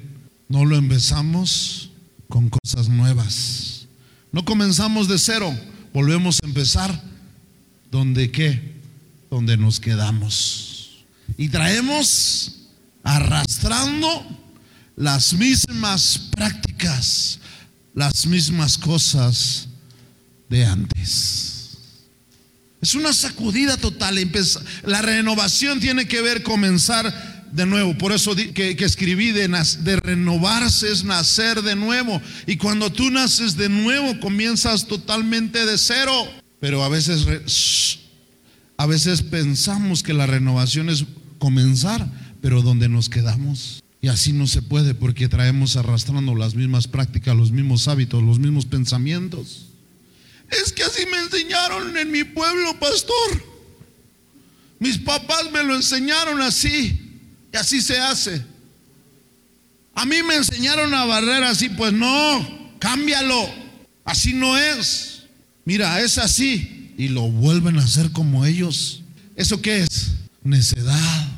[0.51, 1.89] No lo empezamos
[2.29, 3.87] con cosas nuevas.
[4.33, 5.59] No comenzamos de cero,
[5.95, 7.03] volvemos a empezar
[7.91, 8.77] donde qué?
[9.31, 11.07] donde nos quedamos.
[11.39, 12.67] Y traemos
[13.03, 14.27] arrastrando
[14.95, 17.39] las mismas prácticas,
[17.95, 19.69] las mismas cosas
[20.51, 21.56] de antes.
[22.81, 24.19] Es una sacudida total.
[24.85, 27.97] La renovación tiene que ver comenzar de nuevo.
[27.97, 29.49] Por eso que, escribí de,
[30.03, 32.21] renovarse es nacer de nuevo.
[32.47, 36.13] Y cuando tú naces de nuevo comienzas totalmente de cero.
[36.61, 37.99] Pero a veces,
[38.77, 41.05] a veces pensamos que la renovación es
[41.39, 42.07] comenzar,
[42.41, 43.83] pero donde nos quedamos.
[44.01, 48.39] Y así no se puede porque traemos arrastrando las mismas prácticas, los mismos hábitos, los
[48.39, 49.67] mismos pensamientos.
[50.51, 53.45] Es que así me enseñaron en mi pueblo, pastor.
[54.79, 57.21] Mis papás me lo enseñaron así.
[57.53, 58.45] Y así se hace.
[59.95, 61.69] A mí me enseñaron a barrer así.
[61.71, 63.49] Pues no, cámbialo.
[64.05, 65.25] Así no es.
[65.65, 66.93] Mira, es así.
[66.97, 69.03] Y lo vuelven a hacer como ellos.
[69.35, 70.13] ¿Eso qué es?
[70.45, 71.29] Necedad.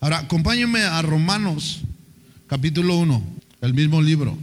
[0.00, 1.80] Ahora, acompáñenme a Romanos,
[2.46, 3.22] capítulo 1,
[3.62, 4.38] el mismo libro.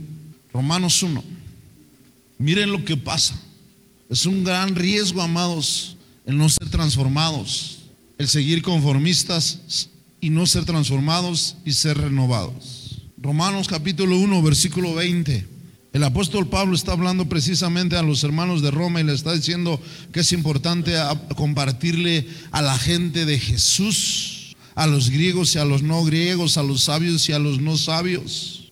[0.54, 1.24] Romanos 1.
[2.38, 3.40] Miren lo que pasa.
[4.10, 7.80] Es un gran riesgo, amados, el no ser transformados,
[8.20, 9.90] el seguir conformistas
[10.22, 13.02] y no ser transformados y ser renovados.
[13.18, 15.48] Romanos capítulo 1, versículo 20.
[15.92, 19.82] El apóstol Pablo está hablando precisamente a los hermanos de Roma y le está diciendo
[20.12, 20.94] que es importante
[21.36, 26.64] compartirle a la gente de Jesús, a los griegos y a los no griegos, a
[26.64, 28.65] los sabios y a los no sabios.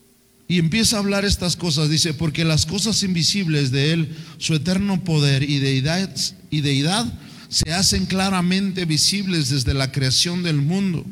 [0.48, 5.04] Y empieza a hablar estas cosas, dice, porque las cosas invisibles de Él, su eterno
[5.04, 6.14] poder y deidad,
[6.50, 7.12] y deidad
[7.50, 11.06] se hacen claramente visibles desde la creación del mundo,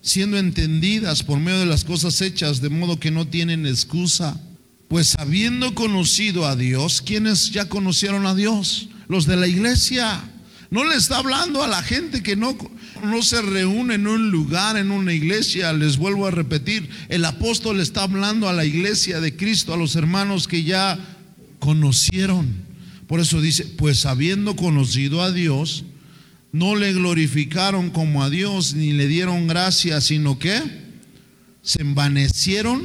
[0.00, 4.40] siendo entendidas por medio de las cosas hechas, de modo que no tienen excusa.
[4.88, 8.88] Pues habiendo conocido a Dios, ¿quiénes ya conocieron a Dios?
[9.08, 10.31] Los de la iglesia.
[10.72, 12.56] No le está hablando a la gente que no,
[13.02, 15.70] no se reúne en un lugar, en una iglesia.
[15.74, 19.96] Les vuelvo a repetir, el apóstol está hablando a la iglesia de Cristo, a los
[19.96, 20.98] hermanos que ya
[21.58, 22.48] conocieron.
[23.06, 25.84] Por eso dice, pues habiendo conocido a Dios,
[26.52, 30.58] no le glorificaron como a Dios, ni le dieron gracia, sino que
[31.60, 32.82] se envanecieron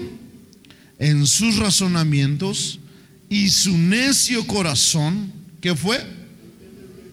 [0.99, 2.81] en sus razonamientos
[3.29, 5.31] y su necio corazón,
[5.61, 6.16] que fue?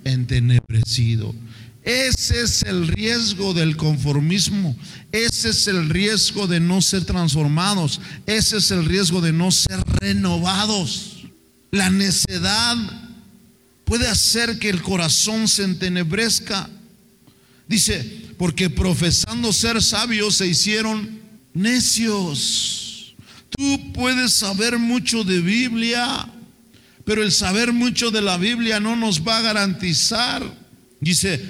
[0.04, 1.34] Entenebrecido.
[1.82, 4.74] Ese es el riesgo del conformismo.
[5.12, 8.00] Ese es el riesgo de no ser transformados.
[8.24, 11.24] Ese es el riesgo de no ser renovados.
[11.70, 12.76] La necedad
[13.84, 16.70] puede hacer que el corazón se entenebrezca.
[17.68, 21.20] Dice, porque profesando ser sabios se hicieron
[21.52, 23.14] necios.
[23.50, 26.28] Tú puedes saber mucho de Biblia,
[27.04, 30.42] pero el saber mucho de la Biblia no nos va a garantizar.
[31.00, 31.40] Dice,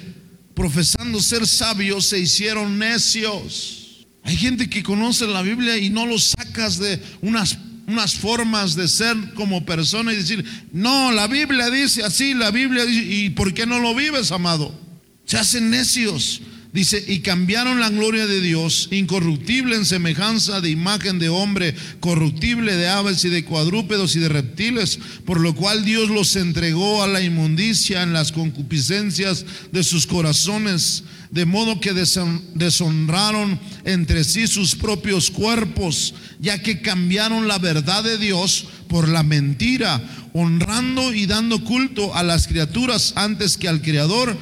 [0.53, 4.05] profesando ser sabios se hicieron necios.
[4.23, 8.87] Hay gente que conoce la Biblia y no lo sacas de unas, unas formas de
[8.87, 10.43] ser como persona y decir,
[10.73, 14.77] no, la Biblia dice así, la Biblia dice, ¿y por qué no lo vives, amado?
[15.25, 16.41] Se hacen necios.
[16.75, 22.75] Dice, y cambiaron la gloria de Dios, incorruptible en semejanza de imagen de hombre, corruptible
[22.75, 27.07] de aves y de cuadrúpedos y de reptiles, por lo cual Dios los entregó a
[27.07, 34.75] la inmundicia en las concupiscencias de sus corazones, de modo que deshonraron entre sí sus
[34.75, 40.03] propios cuerpos, ya que cambiaron la verdad de Dios por la mentira,
[40.33, 44.37] honrando y dando culto a las criaturas antes que al Creador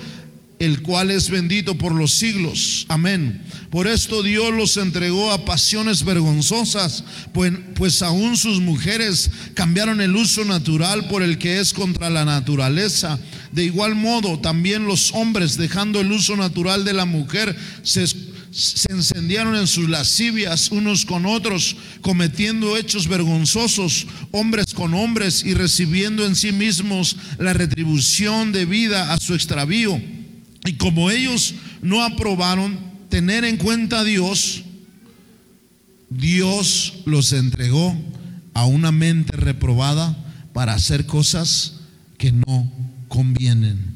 [0.60, 2.86] el cual es bendito por los siglos.
[2.88, 3.42] Amén.
[3.70, 10.16] Por esto Dios los entregó a pasiones vergonzosas, pues, pues aún sus mujeres cambiaron el
[10.16, 13.20] uso natural por el que es contra la naturaleza.
[13.52, 18.92] De igual modo, también los hombres, dejando el uso natural de la mujer, se, se
[18.92, 26.26] encendieron en sus lascivias unos con otros, cometiendo hechos vergonzosos, hombres con hombres, y recibiendo
[26.26, 30.02] en sí mismos la retribución de vida a su extravío.
[30.66, 34.64] Y como ellos no aprobaron tener en cuenta a Dios,
[36.10, 37.96] Dios los entregó
[38.54, 40.16] a una mente reprobada
[40.54, 41.82] para hacer cosas
[42.18, 42.72] que no
[43.08, 43.93] convienen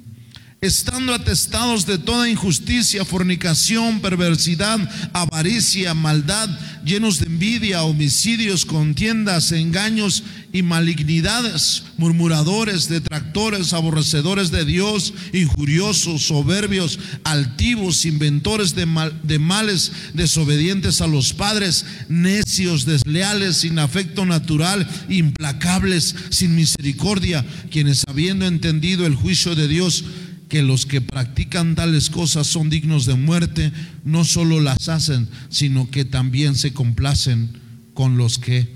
[0.60, 4.80] estando atestados de toda injusticia, fornicación, perversidad,
[5.14, 6.50] avaricia, maldad,
[6.84, 16.98] llenos de envidia, homicidios, contiendas, engaños y malignidades, murmuradores, detractores, aborrecedores de Dios, injuriosos, soberbios,
[17.24, 18.88] altivos, inventores de,
[19.24, 28.04] de males, desobedientes a los padres, necios, desleales, sin afecto natural, implacables, sin misericordia, quienes
[28.08, 30.04] habiendo entendido el juicio de Dios,
[30.50, 33.72] que los que practican tales cosas son dignos de muerte,
[34.04, 37.52] no solo las hacen, sino que también se complacen
[37.94, 38.70] con los que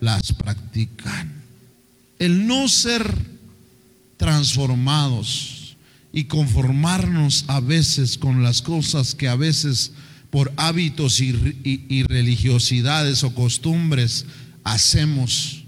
[0.00, 1.42] las practican.
[2.18, 3.14] El no ser
[4.16, 5.76] transformados
[6.12, 9.92] y conformarnos a veces con las cosas que a veces
[10.30, 14.26] por hábitos y, religiosidades o costumbres
[14.62, 15.64] hacemos,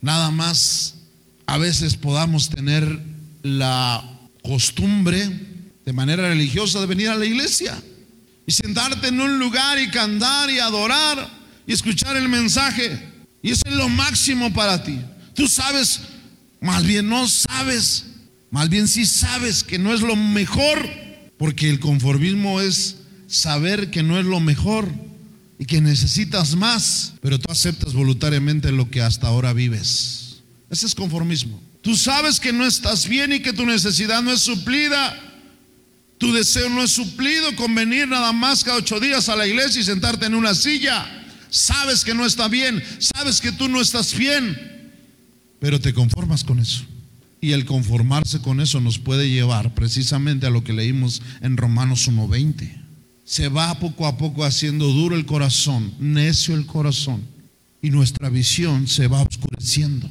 [0.00, 0.94] nada más
[1.46, 2.98] a veces podamos tener
[3.42, 4.15] la
[4.46, 5.28] costumbre
[5.84, 7.80] de manera religiosa de venir a la iglesia
[8.46, 11.28] y sentarte en un lugar y cantar y adorar
[11.66, 12.98] y escuchar el mensaje.
[13.42, 14.98] Y eso es lo máximo para ti.
[15.34, 16.00] Tú sabes,
[16.60, 18.06] más bien no sabes,
[18.50, 20.88] más bien sí sabes que no es lo mejor,
[21.38, 24.88] porque el conformismo es saber que no es lo mejor
[25.58, 30.42] y que necesitas más, pero tú aceptas voluntariamente lo que hasta ahora vives.
[30.70, 31.60] Ese es conformismo.
[31.86, 35.16] Tú sabes que no estás bien y que tu necesidad no es suplida.
[36.18, 39.80] Tu deseo no es suplido con venir nada más cada ocho días a la iglesia
[39.80, 41.06] y sentarte en una silla.
[41.48, 44.90] Sabes que no está bien, sabes que tú no estás bien,
[45.60, 46.84] pero te conformas con eso.
[47.40, 52.10] Y el conformarse con eso nos puede llevar precisamente a lo que leímos en Romanos
[52.10, 52.82] 1.20.
[53.24, 57.22] Se va poco a poco haciendo duro el corazón, necio el corazón,
[57.80, 60.10] y nuestra visión se va oscureciendo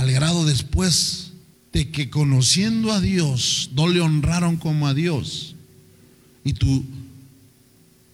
[0.00, 1.32] al grado después
[1.74, 5.54] de que conociendo a Dios no le honraron como a Dios
[6.42, 6.84] y tu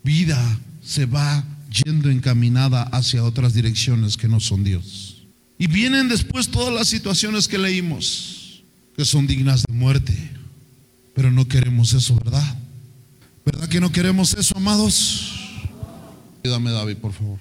[0.02, 1.44] vida se va
[1.84, 5.26] yendo encaminada hacia otras direcciones que no son Dios.
[5.58, 8.62] Y vienen después todas las situaciones que leímos,
[8.96, 10.30] que son dignas de muerte,
[11.14, 12.56] pero no queremos eso, ¿verdad?
[13.44, 15.34] ¿Verdad que no queremos eso, amados?
[16.42, 17.38] Ayúdame, David, por favor.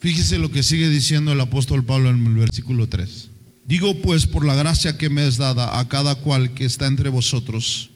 [0.00, 3.28] Fíjese lo que sigue diciendo el apóstol Pablo en el versículo 3.
[3.68, 7.10] Digo pues por la gracia que me es dada a cada cual que está entre
[7.10, 7.90] vosotros.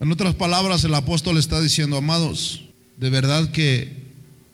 [0.00, 2.62] En otras palabras, el apóstol está diciendo, amados,
[2.96, 4.00] de verdad que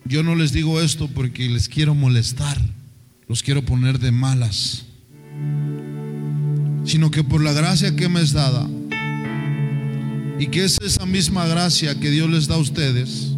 [0.04, 2.60] yo no les digo esto porque les quiero molestar,
[3.28, 4.86] los quiero poner de malas,
[6.84, 8.68] sino que por la gracia que me es dada,
[10.40, 13.36] y que es esa misma gracia que Dios les da a ustedes,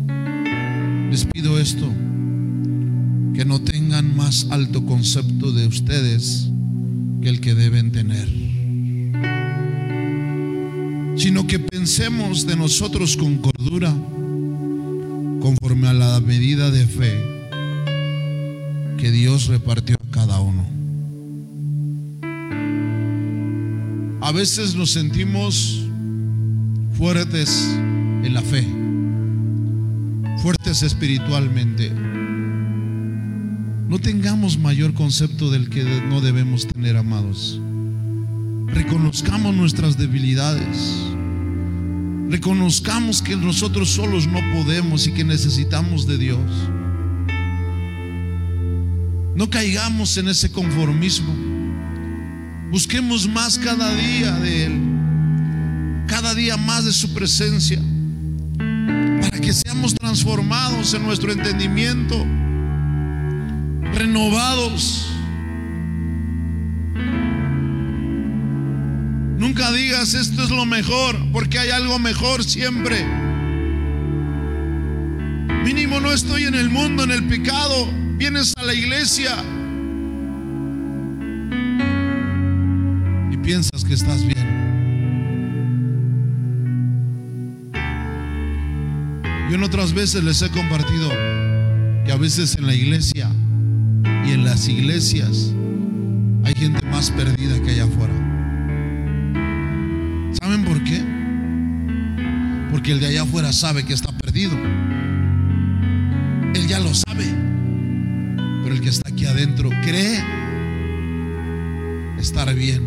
[1.10, 1.92] les pido esto,
[3.34, 6.48] que no tengan más alto concepto de ustedes
[7.22, 8.28] que el que deben tener,
[11.16, 13.94] sino que pensemos de nosotros con cordura,
[15.40, 17.38] conforme a la medida de fe
[18.98, 20.66] que Dios repartió a cada uno.
[24.20, 25.84] A veces nos sentimos
[26.96, 27.66] fuertes
[28.22, 28.66] en la fe,
[30.42, 31.92] fuertes espiritualmente
[33.88, 37.58] no tengamos mayor concepto del que no debemos tener, amados.
[38.66, 40.94] Reconozcamos nuestras debilidades.
[42.28, 46.38] Reconozcamos que nosotros solos no podemos y que necesitamos de Dios.
[49.34, 51.34] No caigamos en ese conformismo.
[52.70, 56.04] Busquemos más cada día de Él.
[56.06, 57.80] Cada día más de su presencia.
[58.58, 62.26] Para que seamos transformados en nuestro entendimiento
[63.94, 65.06] renovados.
[69.38, 73.04] Nunca digas esto es lo mejor, porque hay algo mejor siempre.
[75.64, 77.88] Mínimo no estoy en el mundo, en el pecado.
[78.16, 79.30] Vienes a la iglesia
[83.30, 84.48] y piensas que estás bien.
[89.48, 91.10] Yo en otras veces les he compartido
[92.04, 93.30] que a veces en la iglesia
[94.26, 95.54] y en las iglesias
[96.44, 98.14] hay gente más perdida que allá afuera.
[100.40, 101.02] ¿Saben por qué?
[102.70, 104.56] Porque el de allá afuera sabe que está perdido.
[106.54, 107.26] Él ya lo sabe.
[108.62, 110.22] Pero el que está aquí adentro cree
[112.18, 112.82] estar bien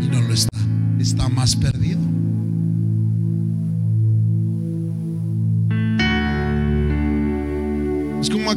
[0.00, 0.58] y no lo está.
[0.98, 1.71] Está más perdido.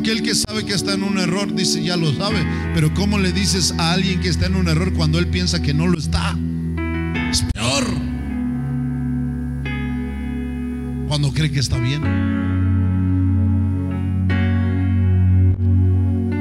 [0.05, 2.37] Aquel que sabe que está en un error, dice, ya lo sabe.
[2.75, 5.73] Pero ¿cómo le dices a alguien que está en un error cuando él piensa que
[5.73, 6.37] no lo está?
[7.31, 7.85] Es peor.
[11.07, 12.03] Cuando cree que está bien.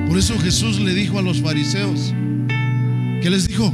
[0.08, 2.12] Por eso Jesús le dijo a los fariseos,
[3.22, 3.72] ¿qué les dijo?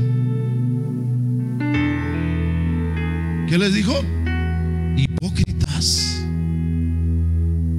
[3.48, 4.00] ¿Qué les dijo?
[4.96, 6.24] Hipócritas.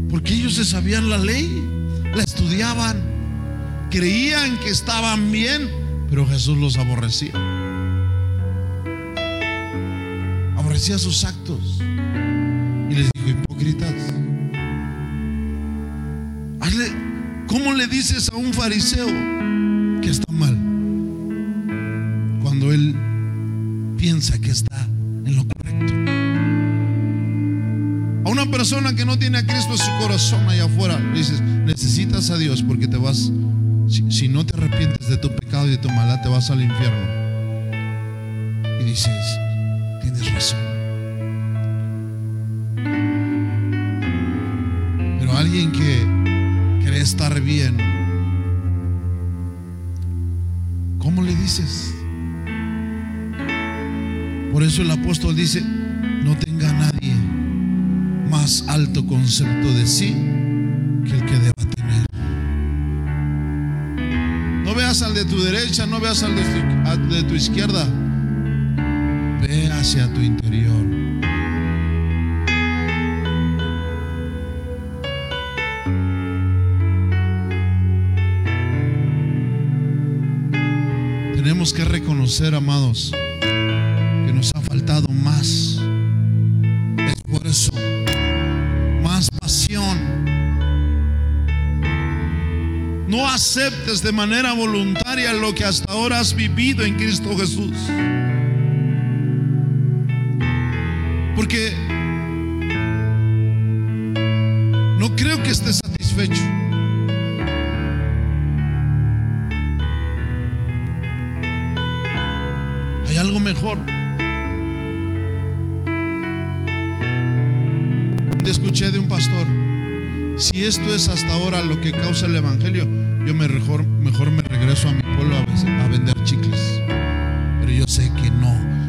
[0.09, 1.79] Porque ellos se sabían la ley
[3.89, 5.69] creían que estaban bien,
[6.09, 7.33] pero Jesús los aborrecía.
[10.71, 11.79] parecía a sus actos.
[12.89, 13.93] Y les dijo, hipócritas,
[17.47, 19.07] ¿cómo le dices a un fariseo
[20.01, 20.70] que está mal?
[28.61, 32.61] Persona que no tiene a Cristo en su corazón allá afuera, dices, necesitas a Dios
[32.61, 33.31] porque te vas,
[33.87, 36.61] si, si no te arrepientes de tu pecado y de tu maldad, te vas al
[36.61, 36.99] infierno.
[38.79, 39.09] Y dices,
[40.03, 40.59] tienes razón.
[45.17, 47.77] Pero alguien que cree estar bien,
[50.99, 51.95] ¿cómo le dices?
[54.53, 55.63] Por eso el apóstol dice,
[58.41, 60.15] más alto concepto de sí
[61.05, 62.05] que el que deba tener.
[64.65, 67.85] No veas al de tu derecha, no veas al de tu, al de tu izquierda.
[69.41, 70.81] Ve hacia tu interior.
[81.35, 83.11] Tenemos que reconocer, amados,
[83.41, 85.70] que nos ha faltado más
[93.51, 97.75] aceptes de manera voluntaria lo que hasta ahora has vivido en Cristo Jesús.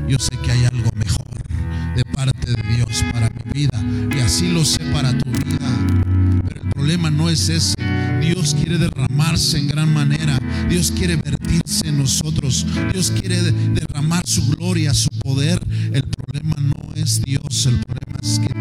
[0.09, 1.26] Yo sé que hay algo mejor
[1.96, 3.82] de parte de Dios para mi vida.
[4.16, 5.68] Y así lo sé para tu vida.
[6.48, 7.74] Pero el problema no es ese.
[8.20, 10.38] Dios quiere derramarse en gran manera.
[10.68, 12.66] Dios quiere vertirse en nosotros.
[12.92, 15.61] Dios quiere de- derramar su gloria, su poder.
[15.92, 17.66] El problema no es Dios.
[17.66, 18.51] El problema es que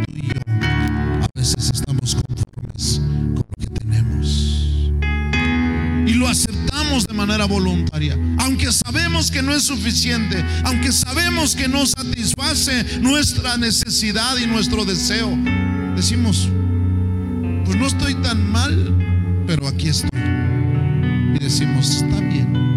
[9.61, 10.43] suficiente.
[10.63, 15.29] Aunque sabemos que no satisface nuestra necesidad y nuestro deseo.
[15.95, 16.49] Decimos,
[17.65, 20.09] pues no estoy tan mal, pero aquí estoy.
[21.35, 22.70] Y decimos, está bien.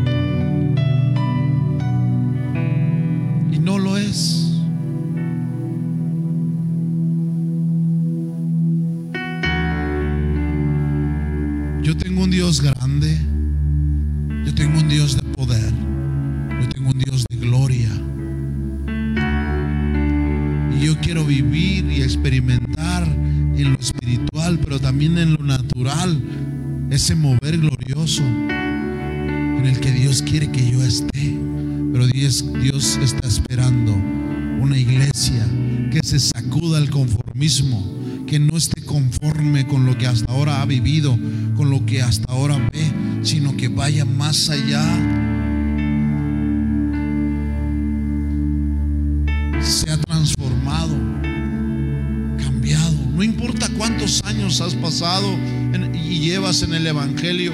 [32.75, 33.95] Dios, está esperando
[34.61, 35.47] una iglesia
[35.93, 40.67] que se sacuda el conformismo, que no esté conforme con lo que hasta ahora ha
[40.67, 41.17] vivido,
[41.55, 44.83] con lo que hasta ahora ve, sino que vaya más allá.
[49.63, 50.97] Sea transformado,
[52.39, 52.97] cambiado.
[53.15, 55.29] No importa cuántos años has pasado
[55.95, 57.53] y llevas en el Evangelio.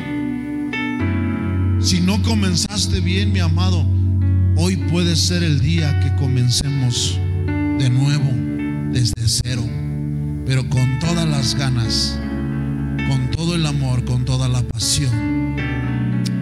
[1.79, 4.00] Si no comenzaste bien, mi amado,
[4.63, 8.31] hoy puede ser el día que comencemos de nuevo,
[8.93, 9.63] desde cero,
[10.45, 12.21] pero con todas las ganas,
[13.09, 15.15] con todo el amor, con toda la pasión.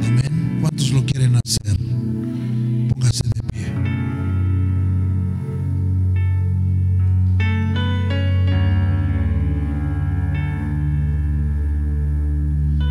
[0.04, 0.58] Amén.
[0.60, 1.76] ¿Cuántos lo quieren hacer?
[2.88, 3.72] Póngase de pie.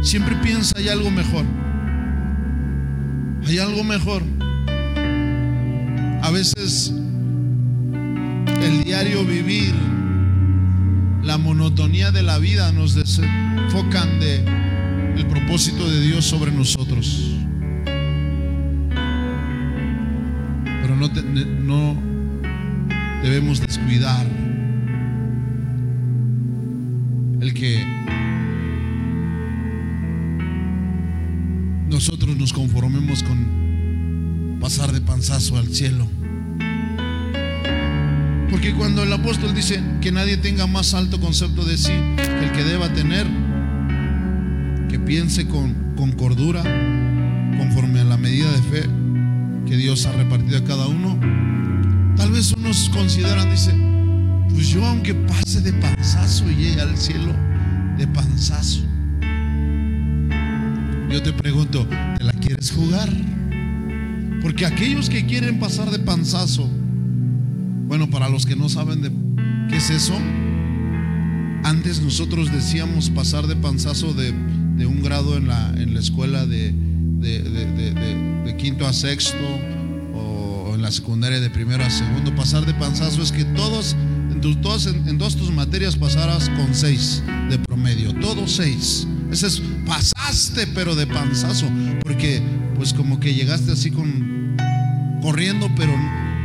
[0.03, 1.43] Siempre piensa hay algo mejor.
[3.45, 4.36] Hay algo mejor.
[11.77, 14.43] Monotonía de la vida nos desenfocan de
[15.15, 17.35] el propósito de Dios sobre nosotros.
[20.81, 21.07] Pero no,
[21.61, 22.01] no
[23.21, 24.25] debemos descuidar
[27.41, 27.85] el que
[31.89, 36.07] nosotros nos conformemos con pasar de panzazo al cielo.
[38.49, 42.51] Porque cuando el apóstol dice que nadie tenga más alto concepto de sí que el
[42.51, 43.27] que deba tener,
[44.89, 46.63] que piense con, con cordura,
[47.57, 48.89] conforme a la medida de fe
[49.65, 51.19] que Dios ha repartido a cada uno,
[52.17, 53.71] Tal vez unos consideran, dice,
[54.49, 57.31] pues yo aunque pase de panzazo y llegue al cielo
[57.95, 58.81] de panzazo.
[61.11, 61.87] Yo te pregunto,
[62.17, 63.07] ¿te la quieres jugar?
[64.41, 66.67] Porque aquellos que quieren pasar de panzazo,
[67.87, 69.11] bueno, para los que no saben de
[69.69, 70.13] qué es eso,
[71.63, 74.31] antes nosotros decíamos pasar de panzazo de,
[74.85, 79.37] un grado en la, en la escuela de, de, quinto a sexto
[80.13, 82.35] o en la secundaria de primero a segundo.
[82.35, 83.95] Pasar de panzazo es que todos,
[84.31, 89.07] en, todas, en, todas tus materias pasaras con seis de promedio, todos seis.
[89.31, 91.67] Ese es, pasaste pero de panzazo,
[92.01, 92.41] porque
[92.75, 94.55] pues como que llegaste así con
[95.21, 95.93] corriendo, pero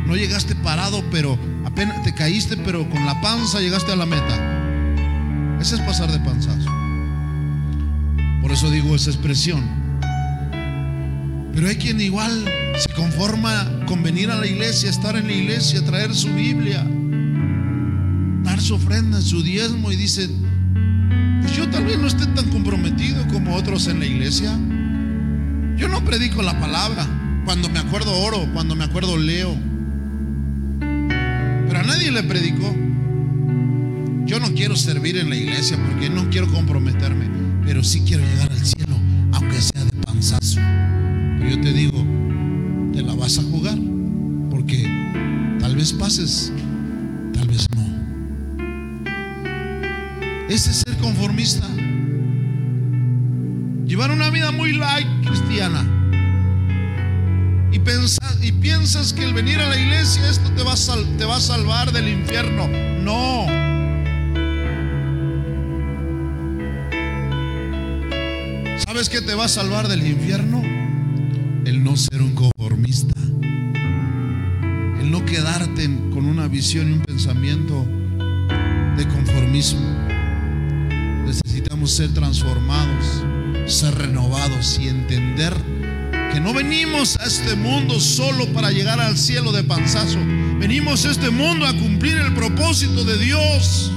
[0.05, 5.59] no llegaste parado, pero apenas te caíste, pero con la panza llegaste a la meta.
[5.59, 6.69] Ese es pasar de panzazo.
[8.41, 9.63] Por eso digo esa expresión.
[11.53, 12.43] Pero hay quien igual
[12.75, 16.85] se conforma con venir a la iglesia, estar en la iglesia, traer su Biblia,
[18.43, 20.29] dar su ofrenda, su diezmo y dice,
[21.41, 24.51] pues yo tal vez no esté tan comprometido como otros en la iglesia.
[25.77, 27.07] Yo no predico la palabra.
[27.45, 29.55] Cuando me acuerdo oro, cuando me acuerdo leo.
[31.85, 32.73] Nadie le predicó.
[34.25, 37.29] Yo no quiero servir en la iglesia porque no quiero comprometerme,
[37.65, 38.95] pero sí quiero llegar al cielo,
[39.33, 40.59] aunque sea de panzazo.
[41.37, 42.03] Pero yo te digo,
[42.93, 43.77] te la vas a jugar,
[44.49, 44.89] porque
[45.59, 46.53] tal vez pases,
[47.33, 47.83] tal vez no.
[50.49, 51.67] Ese es ser conformista.
[53.85, 55.92] Llevar una vida muy light cristiana.
[57.73, 57.79] Y,
[58.51, 61.91] piensas que el venir a la iglesia esto te va, a te va a salvar
[61.91, 62.67] del infierno.
[62.67, 63.45] No.
[68.85, 70.61] ¿Sabes qué te va a salvar del infierno?
[71.65, 73.19] El no ser un conformista.
[75.01, 77.85] El no quedarte con una visión y un pensamiento
[78.97, 79.81] de conformismo.
[81.25, 83.23] Necesitamos ser transformados
[83.67, 85.53] ser renovados y entender
[86.33, 90.17] que no venimos a este mundo solo para llegar al cielo de panzazo.
[90.59, 93.91] Venimos a este mundo a cumplir el propósito de Dios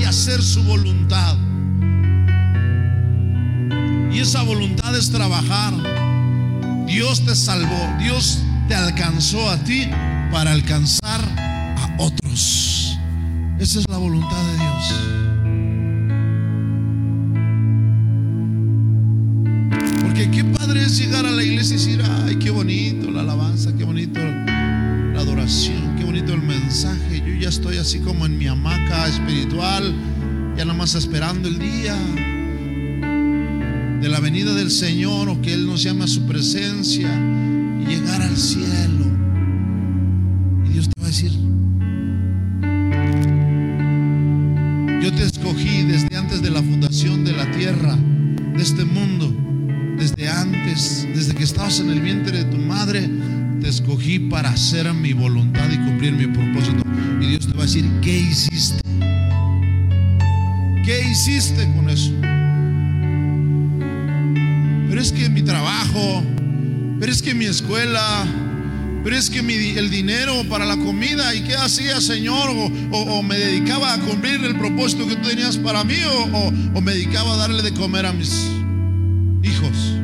[0.00, 1.36] y hacer su voluntad.
[4.12, 5.72] Y esa voluntad es trabajar.
[6.86, 9.88] Dios te salvó, Dios te alcanzó a ti
[10.32, 12.98] para alcanzar a otros.
[13.60, 15.12] Esa es la voluntad de Dios.
[20.98, 21.30] llegar a
[21.70, 27.22] y decir, ay, qué bonito la alabanza, qué bonito la adoración, qué bonito el mensaje.
[27.24, 29.94] Yo ya estoy así como en mi hamaca espiritual,
[30.56, 31.96] ya nada más esperando el día
[34.00, 37.08] de la venida del Señor o que Él nos llame a su presencia
[37.80, 39.06] y llegar al cielo.
[40.66, 41.30] Y Dios te va a decir,
[45.00, 49.21] yo te escogí desde antes de la fundación de la tierra, de este mundo
[51.42, 53.08] estabas en el vientre de tu madre,
[53.60, 56.82] te escogí para hacer mi voluntad y cumplir mi propósito.
[57.20, 58.80] Y Dios te va a decir, ¿qué hiciste?
[60.84, 62.12] ¿Qué hiciste con eso?
[64.88, 66.22] Pero es que mi trabajo,
[67.00, 68.24] pero es que mi escuela,
[69.02, 72.50] pero es que el dinero para la comida, ¿y qué hacía, Señor?
[72.90, 75.96] O, me dedicaba a cumplir el propósito que tú tenías para mí,
[76.74, 78.48] o me dedicaba a darle de comer a mis
[79.42, 80.01] hijos.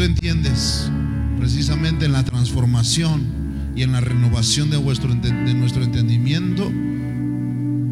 [0.00, 0.90] Tú entiendes
[1.38, 6.72] precisamente en la transformación y en la renovación de, vuestro, de nuestro entendimiento,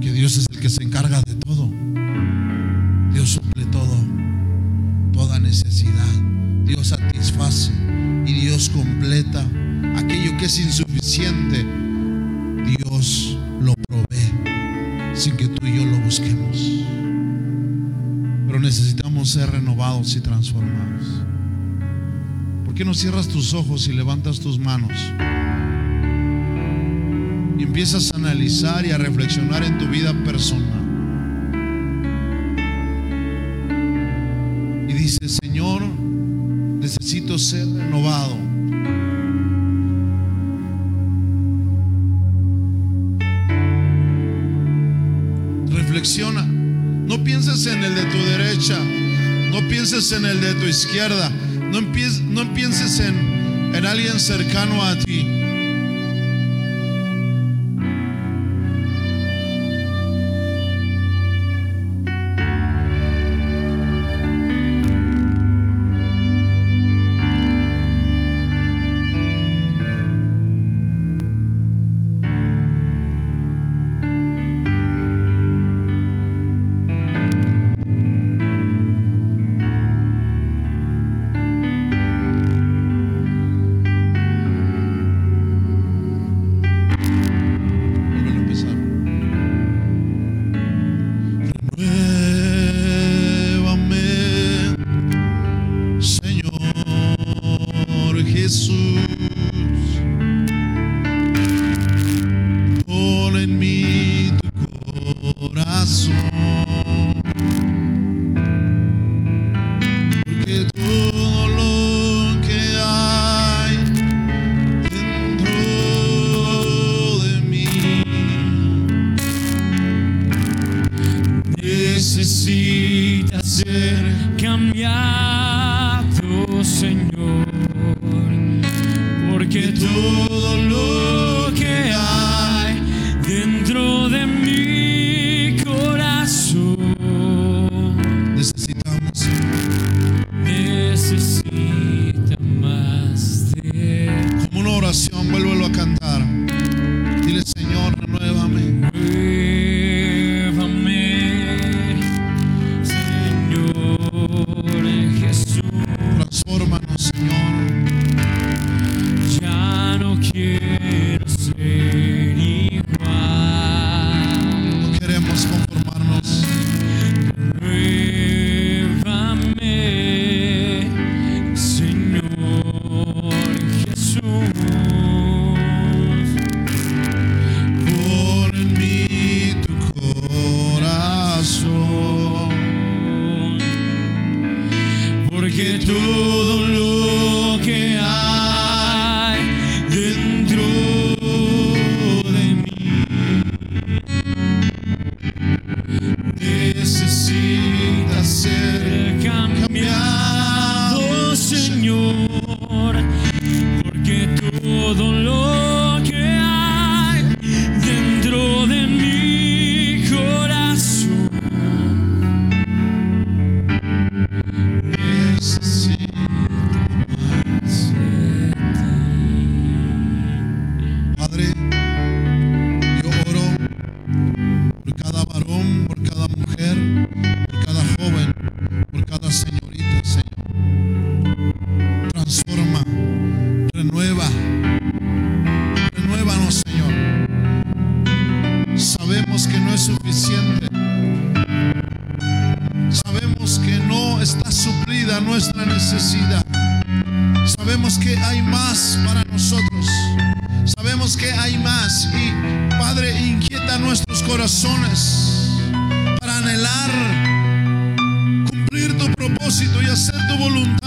[0.01, 1.71] que Dios es el que se encarga de todo.
[3.13, 3.95] Dios suple todo,
[5.13, 6.09] toda necesidad.
[6.65, 7.73] Dios satisface
[8.27, 9.47] y Dios completa
[9.97, 11.67] aquello que es insuficiente.
[12.65, 16.57] Dios lo provee sin que tú y yo lo busquemos.
[18.47, 21.29] Pero necesitamos ser renovados y transformados.
[22.79, 24.93] ¿Por qué no cierras tus ojos y levantas tus manos?
[27.59, 30.79] Y empiezas a analizar y a reflexionar en tu vida personal.
[34.89, 38.37] Y dices, Señor, necesito ser renovado.
[45.69, 46.45] Reflexiona.
[46.45, 48.79] No pienses en el de tu derecha.
[49.51, 51.33] No pienses en el de tu izquierda.
[51.71, 55.48] No, no pienses en, en alguien cercano a ti.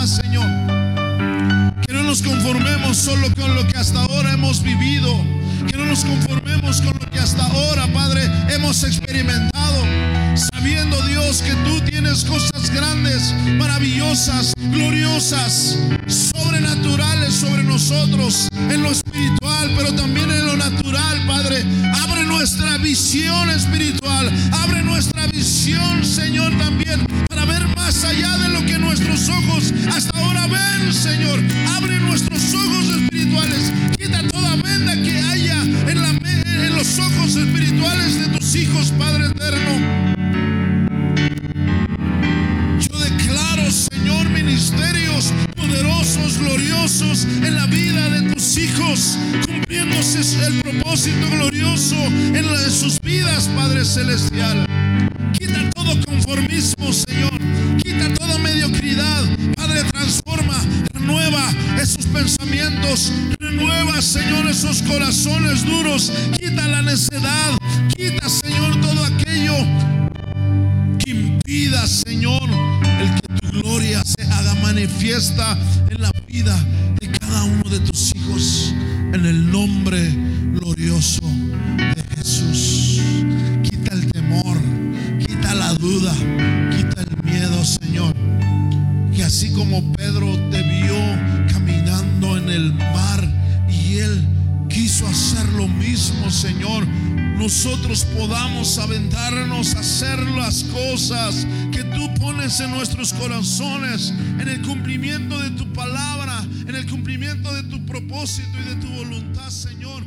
[0.05, 0.45] Señor.
[1.85, 5.15] Que no nos conformemos solo con lo que hasta ahora hemos vivido.
[5.67, 9.85] Que no nos conformemos con lo que hasta ahora, Padre, hemos experimentado.
[10.35, 19.50] Sabiendo, Dios, que tú tienes cosas grandes, maravillosas, gloriosas, sobrenaturales sobre nosotros, en lo espiritual,
[19.75, 21.63] pero también en lo natural, Padre.
[22.03, 28.65] Abre nuestra visión espiritual, abre nuestra visión, Señor, también, para ver más allá de lo
[28.65, 31.39] que nuestros ojos hasta ahora ven, Señor.
[31.77, 38.55] Abre nuestros ojos espirituales, quita toda venda que haya en, los ojos espirituales de tus
[38.55, 39.71] hijos, Padre eterno.
[42.79, 51.95] Yo declaro, Señor, ministerios poderosos, gloriosos en la vida de hijos, cumpliéndose el propósito glorioso
[51.95, 54.65] en, la, de sus vidas, Padre Celestial.
[55.33, 57.39] Quita todo conformismo, Señor.
[57.83, 59.23] Quita toda mediocridad.
[59.55, 60.57] Padre, transforma,
[60.93, 61.49] renueva
[61.79, 63.11] esos pensamientos.
[63.39, 66.11] Renueva, Señor, esos corazones duros.
[66.39, 67.57] Quita la necedad.
[67.95, 69.55] Quita, Señor, todo aquello
[70.99, 72.49] que impida, Señor,
[72.99, 75.57] el que tu gloria se haga manifiesta
[75.89, 76.11] en la
[98.05, 105.39] podamos aventarnos a hacer las cosas que tú pones en nuestros corazones, en el cumplimiento
[105.39, 110.03] de tu palabra, en el cumplimiento de tu propósito y de tu voluntad, Señor.